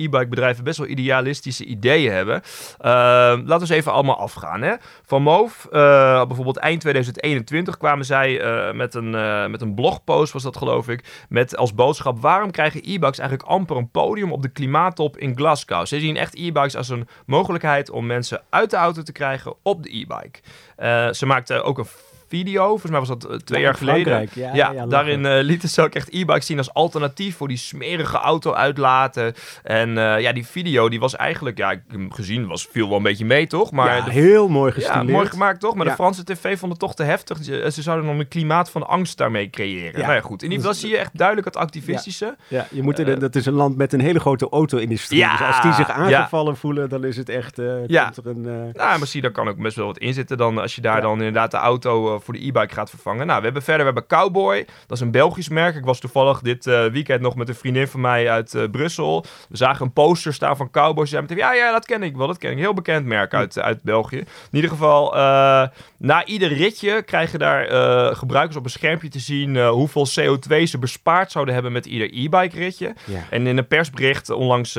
[0.03, 2.41] e-bike bedrijven best wel idealistische ideeën hebben.
[2.77, 4.62] laten we eens even allemaal afgaan.
[4.62, 4.73] Hè?
[5.05, 8.41] Van Moof, bijvoorbeeld eind 2021 kwamen zij
[8.73, 9.09] met, een,
[9.51, 13.77] met een blogpost, was dat geloof ik, met als boodschap: waarom krijgen e-bikes eigenlijk amper
[13.77, 15.86] een podium op de klimaattop in Glasgow?
[15.86, 19.84] Ze zien echt e-bikes als een mogelijkheid om mensen uit de auto te krijgen op
[19.84, 20.39] de e-bike.
[20.78, 21.88] Uh, ze maakte ook een
[22.29, 22.67] video.
[22.67, 24.29] Volgens mij was dat uh, twee jaar geleden.
[24.33, 28.53] Ja, daarin uh, lieten ze ook echt e-bikes zien als alternatief voor die smerige auto
[28.53, 29.33] uitlaten.
[29.63, 32.97] En uh, ja, die video die was eigenlijk, ja, ik heb gezien, was, viel wel
[32.97, 33.71] een beetje mee, toch?
[33.71, 35.07] Maar heel mooi gestileerd.
[35.07, 35.75] Ja, mooi gemaakt, toch?
[35.75, 37.37] Maar de Franse tv vond het toch te heftig.
[37.43, 40.01] Ze, ze zouden dan een klimaat van angst daarmee creëren.
[40.01, 40.43] Nou ja, goed.
[40.43, 42.35] In ieder geval zie je echt duidelijk het activistische.
[42.47, 45.29] Ja, je moet in, dat is een land met een hele grote auto-industrie.
[45.29, 47.61] dus als die zich aangevallen voelen, dan is het echt...
[47.87, 48.03] ja.
[48.03, 50.75] Komt er een, Nou, misschien daar kan ook best wel wat in zitten dan als
[50.75, 53.25] je daar dan inderdaad de auto voor de e-bike gaat vervangen.
[53.25, 54.65] Nou, we hebben verder, we hebben Cowboy.
[54.88, 55.75] Dat is een Belgisch merk.
[55.75, 59.25] Ik was toevallig dit uh, weekend nog met een vriendin van mij uit uh, Brussel.
[59.49, 61.05] We zagen een poster staan van Cowboy.
[61.05, 62.27] Ze meteen, ja, ja, dat ken ik wel.
[62.27, 62.58] Dat ken ik.
[62.58, 64.17] Heel bekend merk uit, uit België.
[64.17, 67.65] In ieder geval, uh, na ieder ritje krijgen daar
[68.15, 72.58] gebruikers op een schermpje te zien hoeveel CO2 ze bespaard zouden hebben met ieder e-bike
[72.58, 72.95] ritje.
[73.05, 73.23] Ja.
[73.29, 74.73] En in een persbericht onlangs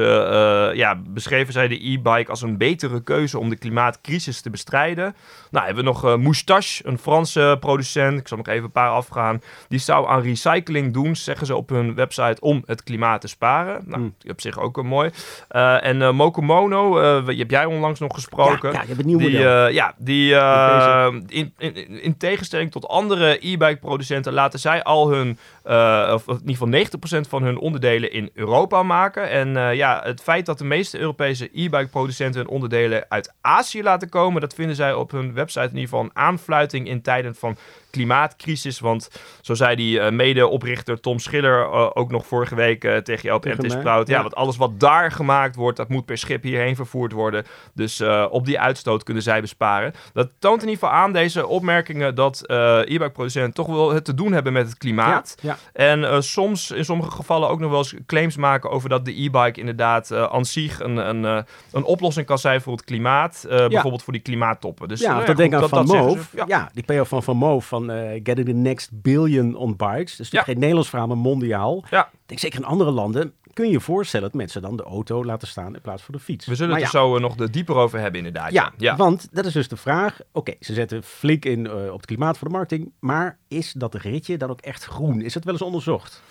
[0.74, 5.14] ja, beschreven zij de e-bike als een betere keuze om de klimaatcrisis te bestrijden.
[5.50, 7.29] Nou, hebben we nog Moustache, een Frans
[7.60, 11.56] Producent, ik zal nog even een paar afgaan, die zou aan recycling doen, zeggen ze
[11.56, 13.82] op hun website, om het klimaat te sparen.
[13.86, 14.14] Nou, Hmm.
[14.30, 15.10] op zich ook een mooi.
[15.48, 18.72] Eh, en eh, Mokomono, eh, je heb jij onlangs nog gesproken.
[18.72, 19.66] Ja, ja, je hebt een nieuw die, model.
[19.66, 25.10] eh, ja, die eh, in, in, in tegenstelling tot andere e-bike producenten laten zij al
[25.10, 29.30] hun, eh, of in ieder geval 90% van hun onderdelen in Europa maken.
[29.30, 33.82] En eh, ja, het feit dat de meeste Europese e-bike producenten hun onderdelen uit Azië
[33.82, 37.34] laten komen, dat vinden zij op hun website in ieder geval een aanfluiting in tijden
[37.34, 37.56] van
[37.90, 38.80] klimaatcrisis.
[38.80, 43.22] Want zo zei die eh, mede-oprichter Tom Schiller eh, ook nog vorige week eh, tegen
[43.22, 44.08] jou op Tegen MT mij, Sprout.
[44.08, 44.22] Ja, ja.
[44.22, 47.44] want alles wat daar gemaakt wordt, dat moet per schip hierheen vervoerd worden.
[47.74, 49.94] Dus op die uitstoot kunnen zij besparen.
[50.12, 54.04] Dat toont in ieder geval aan, deze opmerkingen, dat eh e-bike producenten toch wel het
[54.04, 55.34] te doen hebben met het klimaat.
[55.40, 59.22] Ja, En soms, in sommige gevallen, ook nog wel eens claims maken over dat de
[59.22, 63.44] e-bike inderdaad aan zich een, een, een oplossing kan zijn voor het klimaat.
[63.48, 64.88] Bijvoorbeeld voor die klimaattoppen.
[64.88, 66.32] Dus, ja, nou dat denk aan Van Moof.
[66.34, 66.44] Ja.
[66.46, 66.70] Ja.
[66.72, 70.16] die PO van Van Moof van eh, Getting the Next Billion on Bikes.
[70.16, 70.42] Dus Ja.
[70.42, 71.84] geen Nederlands verhaal, maar mondiaal.
[71.90, 72.06] Ja.
[72.06, 75.24] Ik denk zeker in andere landen kun je je voorstellen dat mensen dan de auto
[75.24, 76.46] laten staan in plaats van de fiets.
[76.46, 78.52] We zullen Maar het ja, er zo eh, nog de dieper over hebben inderdaad.
[78.52, 78.96] Ja, ja.
[78.96, 80.20] want dat is dus de vraag.
[80.32, 82.92] Oké, ze zetten flink in eh, op het klimaat voor de marketing.
[82.98, 85.20] Maar is dat ritje dan ook echt groen?
[85.20, 86.22] Is het wel eens onderzocht?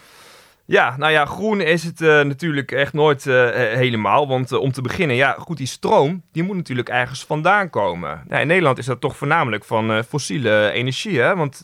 [0.70, 4.28] Ja, nou ja, groen is het eh, natuurlijk echt nooit eh, eh, helemaal.
[4.28, 8.24] Want om te beginnen, ja, goed, die stroom, die moet natuurlijk ergens vandaan komen.
[8.28, 11.36] Nou, in Nederland is dat toch voornamelijk van fossiele energie, hè?
[11.36, 11.62] Want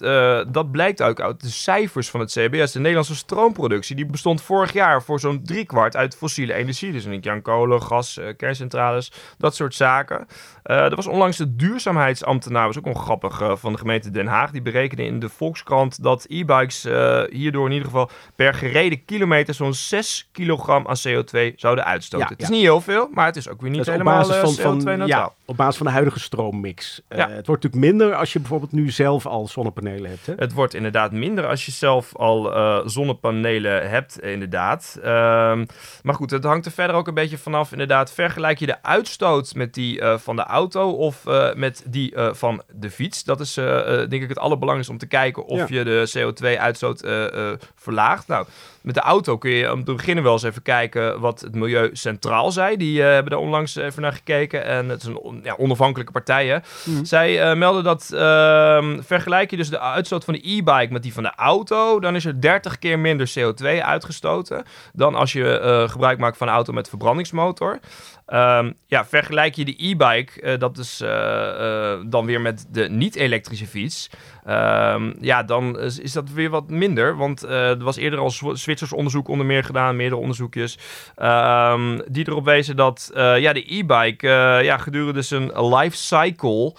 [0.53, 2.71] dat blijkt ook uit de cijfers van het CBS.
[2.71, 6.91] De Nederlandse stroomproductie, die bestond vorig jaar voor zo'n driekwart uit fossiele energie.
[6.91, 10.27] Dus je aan kolen, gas, kerncentrales, dat soort zaken.
[10.63, 14.51] Er was onlangs de duurzaamheidsambtenaar, was ook nog grappig, eh, van de gemeente Den Haag.
[14.51, 16.83] Die berekende in de Volkskrant dat e-bikes
[17.29, 22.25] hierdoor in ieder geval per gereden kilometer zo'n 6 kilogram aan CO2 zouden uitstoten.
[22.27, 22.53] Ja, het is ja.
[22.53, 24.81] niet heel veel, maar het is ook weer niet op helemaal basis eh, van, van,
[24.81, 25.35] CO2-neutraal.
[25.45, 27.01] Op basis van de huidige stroommix.
[27.07, 27.29] Eh, Ja.
[27.29, 30.25] Het wordt natuurlijk minder als je bijvoorbeeld nu zelf al zonnepanelen hebt.
[30.25, 30.33] Hè?
[30.37, 34.99] Het wordt inderdaad minder als je zelf al eh, zonnepanelen hebt, inderdaad.
[35.03, 35.65] Ehm,
[36.03, 37.71] maar goed, het hangt er verder ook een beetje vanaf.
[37.71, 41.23] Inderdaad, vergelijk je de uitstoot met die eh, van de auto of
[41.55, 43.23] met die van de fiets?
[43.23, 45.77] Dat is denk ik het allerbelangrijkste om te kijken of Ja.
[45.77, 48.27] je de CO2-uitstoot eh, eh, verlaagt.
[48.27, 48.45] Nou,
[48.81, 51.89] met de auto kun je om te beginnen wel eens even kijken wat het Milieu
[51.93, 52.77] Centraal zei.
[52.77, 54.65] Die hebben daar onlangs even naar gekeken.
[54.65, 56.47] En het is een ja, onafhankelijke partij.
[56.47, 56.57] Hè.
[57.03, 61.13] Zij eh, melden dat ehm, vergelijk je dus de uitstoot van de e-bike met die
[61.13, 65.89] van de auto, dan is er 30 keer minder CO2 uitgestoten dan als je eh,
[65.89, 67.79] gebruik maakt van een auto met verbrandingsmotor.
[68.25, 72.89] Ehm, ja, vergelijk je de e-bike, eh, dat is eh, eh, dan weer met de
[72.89, 74.09] niet-elektrische fiets.
[74.45, 77.17] Ehm, ja, dan is, is dat weer wat minder.
[77.17, 80.77] Want er was eerder al Zw- Zwitsers onderzoek onder meer gedaan, meerdere onderzoekjes.
[81.15, 84.27] ehm, die erop wezen dat ja, de e-bike
[84.63, 86.75] ja, gedurende zijn life cycle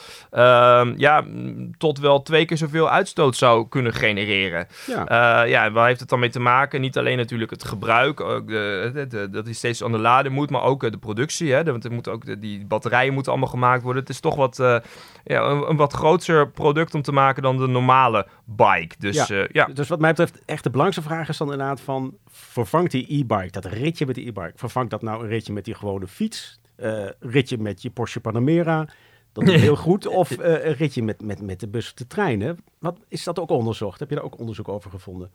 [0.96, 1.24] ja,
[1.78, 4.66] tot wel twee keer zoveel uitstoot zou kunnen genereren.
[4.86, 5.44] Ja.
[5.44, 6.80] Ja, waar heeft het dan mee te maken?
[6.80, 10.32] Niet alleen natuurlijk het gebruik, ook de, de, de- dat die steeds aan de laden
[10.32, 11.34] moet, maar ook de productie.
[11.44, 11.64] Hè?
[11.64, 14.02] De- Want er moet ook de, die batterijen moeten allemaal gemaakt worden.
[14.02, 14.76] Het is toch wat, eh,
[15.24, 18.94] ja, een, een wat groter product om te maken dan de normale bike.
[18.98, 19.36] Dus Ja.
[19.36, 19.66] ja, ja.
[19.66, 22.16] Dus wat mij betreft, echt de belangrijkste vraag is dan inderdaad van...
[22.26, 24.52] vervangt die e-bike, dat ritje met die e-bike...
[24.54, 26.60] vervangt dat nou een ritje met die gewone fiets?
[26.76, 28.88] Eh, een ritje met je Porsche Panamera?
[29.44, 30.06] Dat is heel goed.
[30.06, 32.40] Of eh, een ritje met, met, met de bus of de trein.
[32.40, 32.52] Hè?
[32.78, 34.00] Wat, is dat ook onderzocht?
[34.00, 35.30] Heb je daar ook onderzoek over gevonden?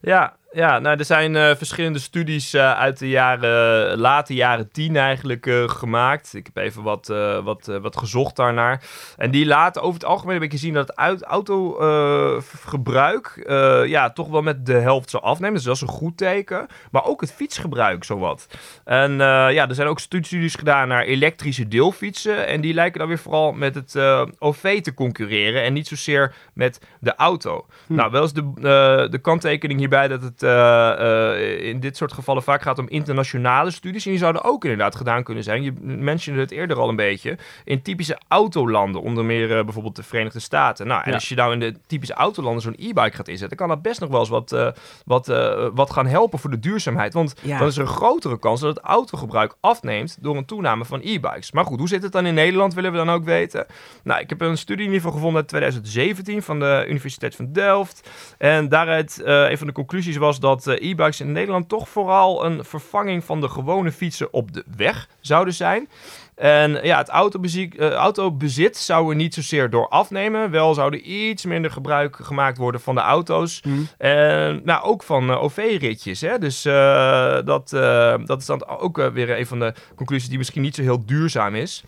[0.00, 4.96] Ja, ja nou, er zijn eh, verschillende studies eh, uit de jaren, late jaren tien
[4.96, 6.34] eigenlijk gemaakt.
[6.34, 7.06] Ik heb even wat,
[7.44, 8.82] wat, wat gezocht daarnaar.
[9.16, 13.44] En die laten over het algemeen een beetje zien dat het uit- autogebruik
[13.86, 15.54] ja, toch wel met de helft zou afnemen.
[15.54, 16.66] Dus dat is een goed teken.
[16.90, 18.46] Maar ook het fietsgebruik zowat.
[18.84, 22.46] En ja, er zijn ook studies gedaan naar elektrische deelfietsen.
[22.46, 25.62] En die lijken dan weer vooral met het eh, OV te concurreren.
[25.62, 27.66] En niet zozeer met de auto.
[27.86, 32.42] Nou, wel eens de, eh, de kanttekening hierbij dat het eh, in dit soort gevallen
[32.42, 34.04] vaak gaat om internationale studies.
[34.04, 35.62] En die zouden ook inderdaad gedaan kunnen zijn.
[35.62, 37.38] Je mentionde het eerder al een beetje.
[37.64, 40.86] In typische autolanden, onder meer bijvoorbeeld de Verenigde Staten.
[40.86, 41.14] Nou, en Ja.
[41.14, 44.10] als je nou in de typische autolanden zo'n e-bike gaat inzetten, kan dat best nog
[44.10, 44.72] wel eens wat,
[45.04, 45.26] wat,
[45.74, 47.12] wat gaan helpen voor de duurzaamheid.
[47.12, 47.58] Want Ja.
[47.58, 51.52] dan is er een grotere kans dat het autogebruik afneemt door een toename van e-bikes.
[51.52, 53.66] Maar goed, hoe zit het dan in Nederland, willen we dan ook weten.
[54.04, 57.52] Nou, ik heb een studie in ieder geval gevonden uit 2017 van de Universiteit van
[57.52, 58.10] Delft.
[58.38, 62.44] En daaruit, eh, een van de conclusies was dat eh, e-bikes in Nederland toch vooral
[62.44, 65.88] een vervanging van de gewone fietsen op de weg zouden zijn.
[66.34, 70.50] En ja, het autobezit, eh, autobezit zou er niet zozeer door afnemen.
[70.50, 73.62] Wel zou er iets minder gebruik gemaakt worden van de auto's.
[73.98, 76.20] En nou, ook van eh, OV-ritjes.
[76.20, 76.38] Hè?
[76.38, 80.38] Dus eh, dat, eh, dat is dan ook eh, weer een van de conclusies die
[80.38, 81.84] misschien niet zo heel duurzaam is.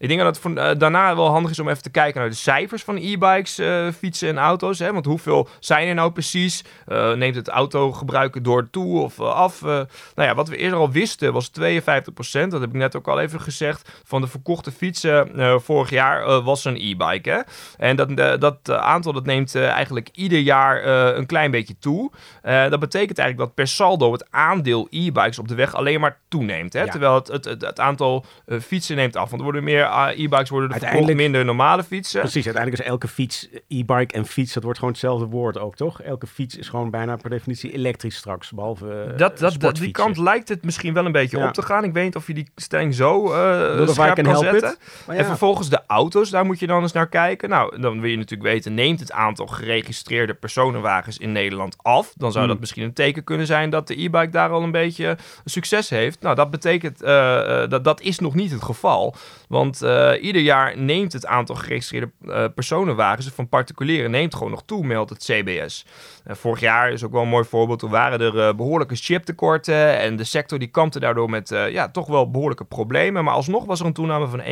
[0.00, 2.30] Ik denk dat het voor, eh, daarna wel handig is om even te kijken naar
[2.30, 4.78] de cijfers van e-bikes, eh, fietsen en auto's.
[4.78, 4.92] Hè?
[4.92, 6.64] Want hoeveel zijn er nou precies?
[6.86, 9.60] Eh, neemt het autogebruik door toe of af?
[9.60, 12.50] Nou ja, wat we eerder al wisten was 52%.
[12.50, 14.00] Dat heb ik net ook al even gezegd.
[14.04, 15.28] Van de verkochte fietsen
[15.62, 17.30] vorig jaar was een e-bike.
[17.30, 17.40] Hè?
[17.76, 20.84] En dat, dat aantal dat neemt eigenlijk ieder jaar
[21.16, 22.10] een klein beetje toe.
[22.42, 26.72] Dat betekent eigenlijk dat per saldo het aandeel e-bikes op de weg alleen maar toeneemt.
[26.72, 26.82] Hè?
[26.82, 26.90] Ja.
[26.90, 28.24] Terwijl het, het, het, het aantal
[28.60, 29.30] fietsen neemt af.
[29.30, 32.20] Want er worden meer e-bikes worden Uiteindelijk- minder normale fietsen.
[32.20, 36.02] Precies, uiteindelijk is elke fiets, e-bike en fiets, dat wordt gewoon hetzelfde woord ook, toch?
[36.02, 39.90] Elke fiets is gewoon bijna per definitie elektrisch straks, behalve eh, Dat, dat, dat, die
[39.90, 41.46] kant lijkt het misschien wel een beetje Ja.
[41.46, 41.84] op te gaan.
[41.84, 44.76] Ik weet niet of je die stelling zo eh I scherp kan zetten.
[45.06, 47.48] ja, En vervolgens de auto's, daar moet je dan eens naar kijken.
[47.48, 52.12] Nou, dan wil je natuurlijk weten, neemt het aantal geregistreerde personenwagens in Nederland af?
[52.16, 52.52] Dan zou Hmm.
[52.52, 56.20] dat misschien een teken kunnen zijn dat de e-bike daar al een beetje succes heeft.
[56.22, 59.14] Nou, dat betekent, eh, eh, dat, dat is nog niet het geval.
[59.50, 64.62] Want eh, ieder jaar neemt het aantal geregistreerde eh, personenwagens van particulieren neemt gewoon nog
[64.64, 65.86] toe, meldt het CBS.
[66.26, 67.78] Vorig jaar is ook wel een mooi voorbeeld.
[67.78, 69.98] Toen waren er eh, behoorlijke chiptekorten.
[69.98, 73.24] En de sector die kampte daardoor met ja, toch wel behoorlijke problemen.
[73.24, 74.42] Maar alsnog was er een toename van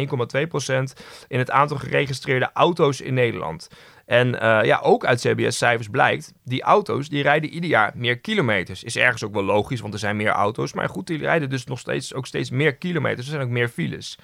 [0.89, 3.69] 1,2% in het aantal geregistreerde auto's in Nederland.
[4.09, 8.85] En eh, ja, ook uit CBS-cijfers blijkt, die auto's die rijden ieder jaar meer kilometers.
[8.85, 10.73] Is ergens ook wel logisch, want er zijn meer auto's.
[10.73, 13.27] Maar goed, die rijden dus nog steeds, ook steeds meer kilometers.
[13.27, 14.19] Er zijn ook meer files.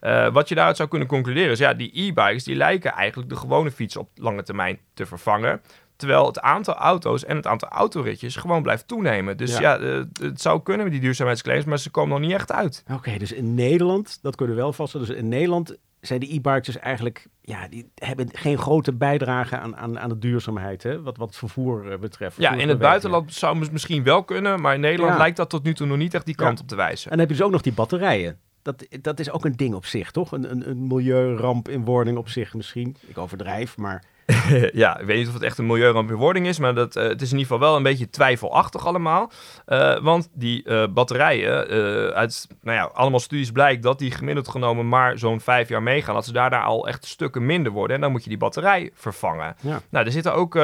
[0.00, 3.36] Eh, wat je daaruit zou kunnen concluderen is, ja, die e-bikes die lijken eigenlijk de
[3.36, 5.60] gewone fiets op lange termijn te vervangen.
[6.00, 9.36] Terwijl het aantal auto's en het aantal autoritjes gewoon blijft toenemen.
[9.36, 9.60] Dus Ja.
[9.60, 12.84] ja, eh, het zou kunnen met die duurzaamheidsclaims, maar ze komen nog niet echt uit.
[12.92, 16.66] Oké, dus in Nederland, dat kunnen we wel vaststellen, dus in Nederland zijn de e-bikes
[16.66, 21.02] dus eigenlijk, ja, die hebben geen grote bijdrage aan, aan, aan de duurzaamheid, hè?
[21.02, 22.36] Wat, wat het vervoer eh, betreft.
[22.36, 25.18] Ja, in het buitenland zou het misschien wel kunnen, maar in Nederland Ja.
[25.18, 26.62] lijkt dat tot nu toe nog niet echt die kant Ja.
[26.62, 27.04] op te wijzen.
[27.04, 28.38] En dan heb je dus ook nog die batterijen.
[28.62, 30.32] Dat, dat is ook een ding op zich, toch?
[30.32, 32.96] Een, een, een milieuramp in wording op zich misschien.
[33.06, 34.04] Ik overdrijf, maar
[34.72, 37.02] ja, ik weet niet of het echt een milieuramp in wording is, maar dat, eh,
[37.02, 39.30] het is in ieder geval wel een beetje twijfelachtig allemaal.
[39.66, 41.68] Eh, want die eh, batterijen,
[42.14, 46.14] uit nou ja, allemaal studies blijkt dat die gemiddeld genomen maar zo'n vijf jaar meegaan.
[46.14, 49.56] Dat ze daarna al echt stukken minder worden en dan moet je die batterij vervangen.
[49.60, 49.80] Ja.
[49.90, 50.54] Nou, er zitten ook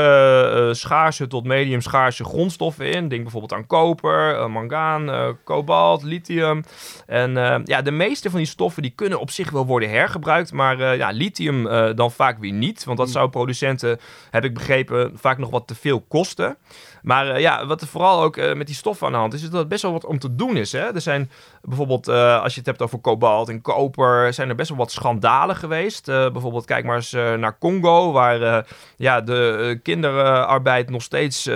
[0.75, 3.09] schaarse tot medium schaarse grondstoffen in.
[3.09, 6.63] Denk bijvoorbeeld aan koper, mangaan, kobalt, lithium.
[7.07, 10.97] En ja, de meeste van die stoffen die kunnen op zich wel worden hergebruikt, maar
[10.97, 11.65] ja, lithium
[11.97, 12.85] dan vaak weer niet.
[12.85, 13.29] Want dat zou
[14.31, 16.57] heb ik begrepen, vaak nog wat te veel kosten.
[17.07, 19.43] Maar eh, ja, wat er vooral ook eh, met die stoffen aan de hand is,
[19.43, 20.73] is dat er best wel wat om te doen is.
[20.73, 20.95] Hè?
[20.95, 21.31] Er zijn
[21.63, 24.91] bijvoorbeeld, eh, als je het hebt over kobalt en koper, zijn er best wel wat
[24.93, 26.07] schandalen geweest.
[26.07, 28.67] Bijvoorbeeld, kijk maar eens naar Congo, waar
[28.97, 31.49] ja, de kinderarbeid nog steeds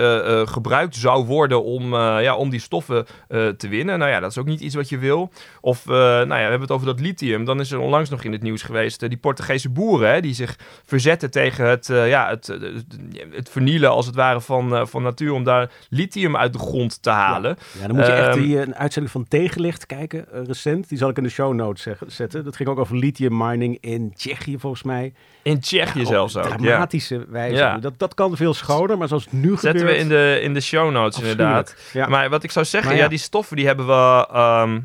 [0.45, 3.99] gebruikt zou worden om, ja, om die stoffen te winnen.
[3.99, 5.31] Nou ja, dat is ook niet iets wat je wil.
[5.61, 7.45] Of, nou ja, we hebben het over dat lithium.
[7.45, 10.57] Dan is er onlangs nog in het nieuws geweest, die Portugese boeren, hè, die zich
[10.85, 12.85] verzetten tegen het, ja, het, het,
[13.31, 17.09] het vernielen, als het ware, van, van natuur om daar lithium uit de grond te
[17.09, 17.57] halen.
[17.79, 20.89] ja, dan moet je echt Ehm, die, eh, een uitzending van Tegenlicht kijken, eh, recent.
[20.89, 22.43] Die zal ik in de show notes zetten.
[22.43, 25.13] Dat ging ook over lithium mining in Tsjechië volgens mij.
[25.41, 26.43] In Tsjechië Ja, zelfs ook.
[26.43, 26.55] Ja.
[26.55, 27.55] dramatische wijze.
[27.55, 27.77] Ja.
[27.77, 29.95] Dat, dat kan veel schoner, maar zoals het nu Zetten gebeurt...
[29.95, 31.75] we in de, in de show notes inderdaad.
[32.07, 33.07] Maar wat ik zou zeggen, ja.
[33.07, 34.79] die stoffen die hebben we ehm,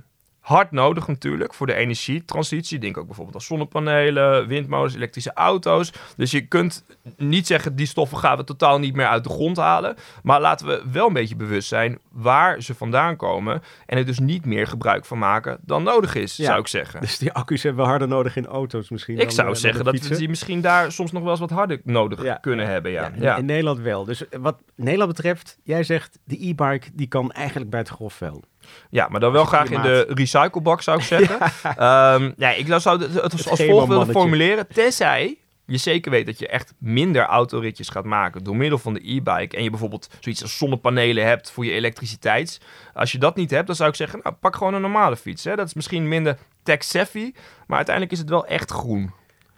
[0.46, 2.78] hard nodig natuurlijk voor de energietransitie.
[2.78, 5.92] Denk ook bijvoorbeeld aan zonnepanelen, windmolens, elektrische auto's.
[6.16, 6.85] Dus je kunt
[7.16, 9.96] niet zeggen, die stoffen gaan we totaal niet meer uit de grond halen.
[10.22, 13.62] Maar laten we wel een beetje bewust zijn waar ze vandaan komen.
[13.87, 16.44] En er dus niet meer gebruik van maken dan nodig is, Ja.
[16.44, 17.00] zou ik zeggen.
[17.00, 19.14] Dus die accu's hebben we harder nodig in auto's misschien.
[19.14, 21.40] ik dan, zou eh, dan zeggen dat we die misschien daar soms nog wel eens
[21.40, 22.35] wat harder nodig Ja.
[22.35, 22.90] kunnen hebben.
[22.90, 23.12] Ja.
[23.18, 24.04] Ja, in, Nederland wel.
[24.04, 28.44] Dus wat Nederland betreft, jij zegt, de e-bike die kan eigenlijk bij het grof vuil.
[28.90, 31.38] Ja, maar dan wel graag in de recyclebak, zou ik zeggen.
[31.62, 32.18] ja.
[32.37, 34.66] ja, ik zou het, het als, als volgt willen formuleren.
[34.68, 39.11] Tenzij je zeker weet dat je echt minder autoritjes gaat maken door middel van de
[39.12, 39.57] e-bike.
[39.57, 42.61] En je bijvoorbeeld zoiets als zonnepanelen hebt voor je elektriciteit.
[42.94, 45.44] Als je dat niet hebt, dan zou ik zeggen, nou, pak gewoon een normale fiets.
[45.44, 45.57] Hè.
[45.57, 47.33] Dat is misschien minder tech-savvy,
[47.66, 49.11] maar uiteindelijk is het wel echt groen.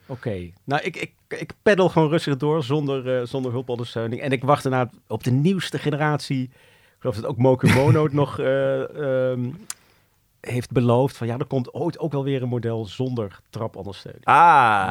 [0.07, 4.21] Oké, nou ik, ik, ik peddel gewoon rustig door zonder, eh, zonder hulpondersteuning.
[4.21, 6.51] En ik wacht daarna op de nieuwste generatie.
[6.98, 9.50] Ik geloof dat ook Moku Mono het nog eh, ehm,
[10.40, 11.16] heeft beloofd.
[11.16, 14.24] Van ja, er komt ooit ook wel weer een model zonder trapondersteuning.
[14.24, 14.34] Ah,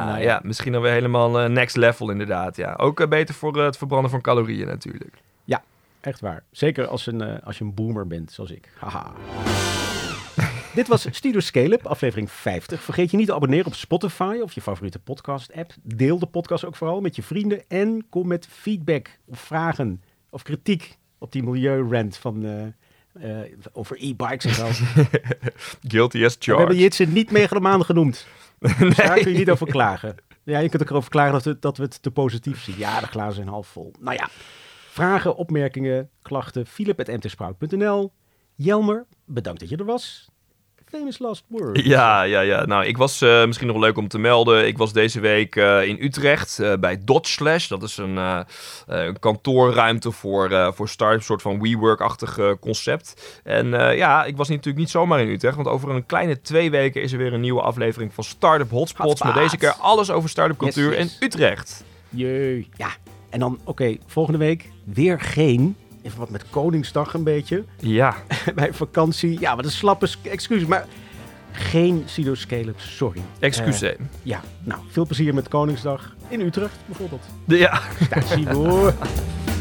[0.06, 0.24] Nou ja.
[0.24, 0.40] ja.
[0.42, 2.56] misschien dan weer helemaal eh, next level inderdaad.
[2.56, 2.74] Ja.
[2.74, 5.22] Ook eh, beter voor het verbranden van calorieën natuurlijk.
[6.00, 6.42] Echt waar.
[6.50, 8.68] Zeker als, een, als je een boomer bent, zoals ik.
[8.78, 9.12] Haha.
[10.74, 12.82] Dit was Studio Scale-up, aflevering 50.
[12.82, 15.72] Vergeet je niet te abonneren op Spotify of je favoriete podcast-app.
[15.82, 17.62] Deel de podcast ook vooral met je vrienden.
[17.68, 23.96] En kom met feedback of vragen of kritiek op die milieurant van, eh, eh, over
[24.00, 24.84] e-bikes en zo.
[25.88, 26.78] Guilty as We hebben charged.
[26.78, 28.26] Jitsen niet megalomaan genoemd.
[28.58, 30.14] Dus daar kun je niet over klagen.
[30.42, 32.78] Ja, je kunt ook erover klagen dat we, dat we het te positief zien.
[32.78, 33.92] Ja, de glazen zijn half vol.
[34.00, 34.28] Nou ja,
[34.90, 38.12] vragen, opmerkingen, klachten, philip.mtsprout.nl.
[38.54, 40.28] Jelmer, bedankt dat je er was.
[40.90, 41.80] Famous last word.
[41.94, 42.64] Ja, ja, ja.
[42.66, 44.66] Nou, ik was eh, misschien nog leuk om te melden.
[44.66, 47.68] Ik was deze week eh, in Utrecht eh, bij Dodge Slash.
[47.68, 48.44] Dat is een,
[48.86, 53.40] een kantoorruimte voor, eh voor start-up, soort van WeWork-achtig eh, concept.
[53.44, 56.70] En eh, ja, ik was natuurlijk niet zomaar in Utrecht, want over een kleine twee
[56.70, 59.08] weken is er weer een nieuwe aflevering van Startup Hotspots.
[59.08, 59.34] Hotspot.
[59.34, 61.16] Met deze keer alles over start-up cultuur Yes, yes.
[61.20, 61.84] in Utrecht.
[62.08, 62.68] Jee.
[62.76, 62.88] Ja,
[63.30, 65.76] en dan, oké, volgende week weer geen.
[66.08, 67.64] Even wat met Koningsdag een beetje.
[67.76, 68.16] Ja,
[68.54, 69.40] Bij vakantie.
[69.40, 70.64] Ja, wat een slappe excuus.
[70.64, 70.86] Maar
[71.52, 72.34] geen Sido
[72.76, 73.20] sorry.
[73.38, 73.96] excuseer.
[73.98, 77.24] Eh, ja, nou, veel plezier met Koningsdag in Utrecht bijvoorbeeld.
[77.44, 77.80] ja.
[78.52, 78.94] Hoor.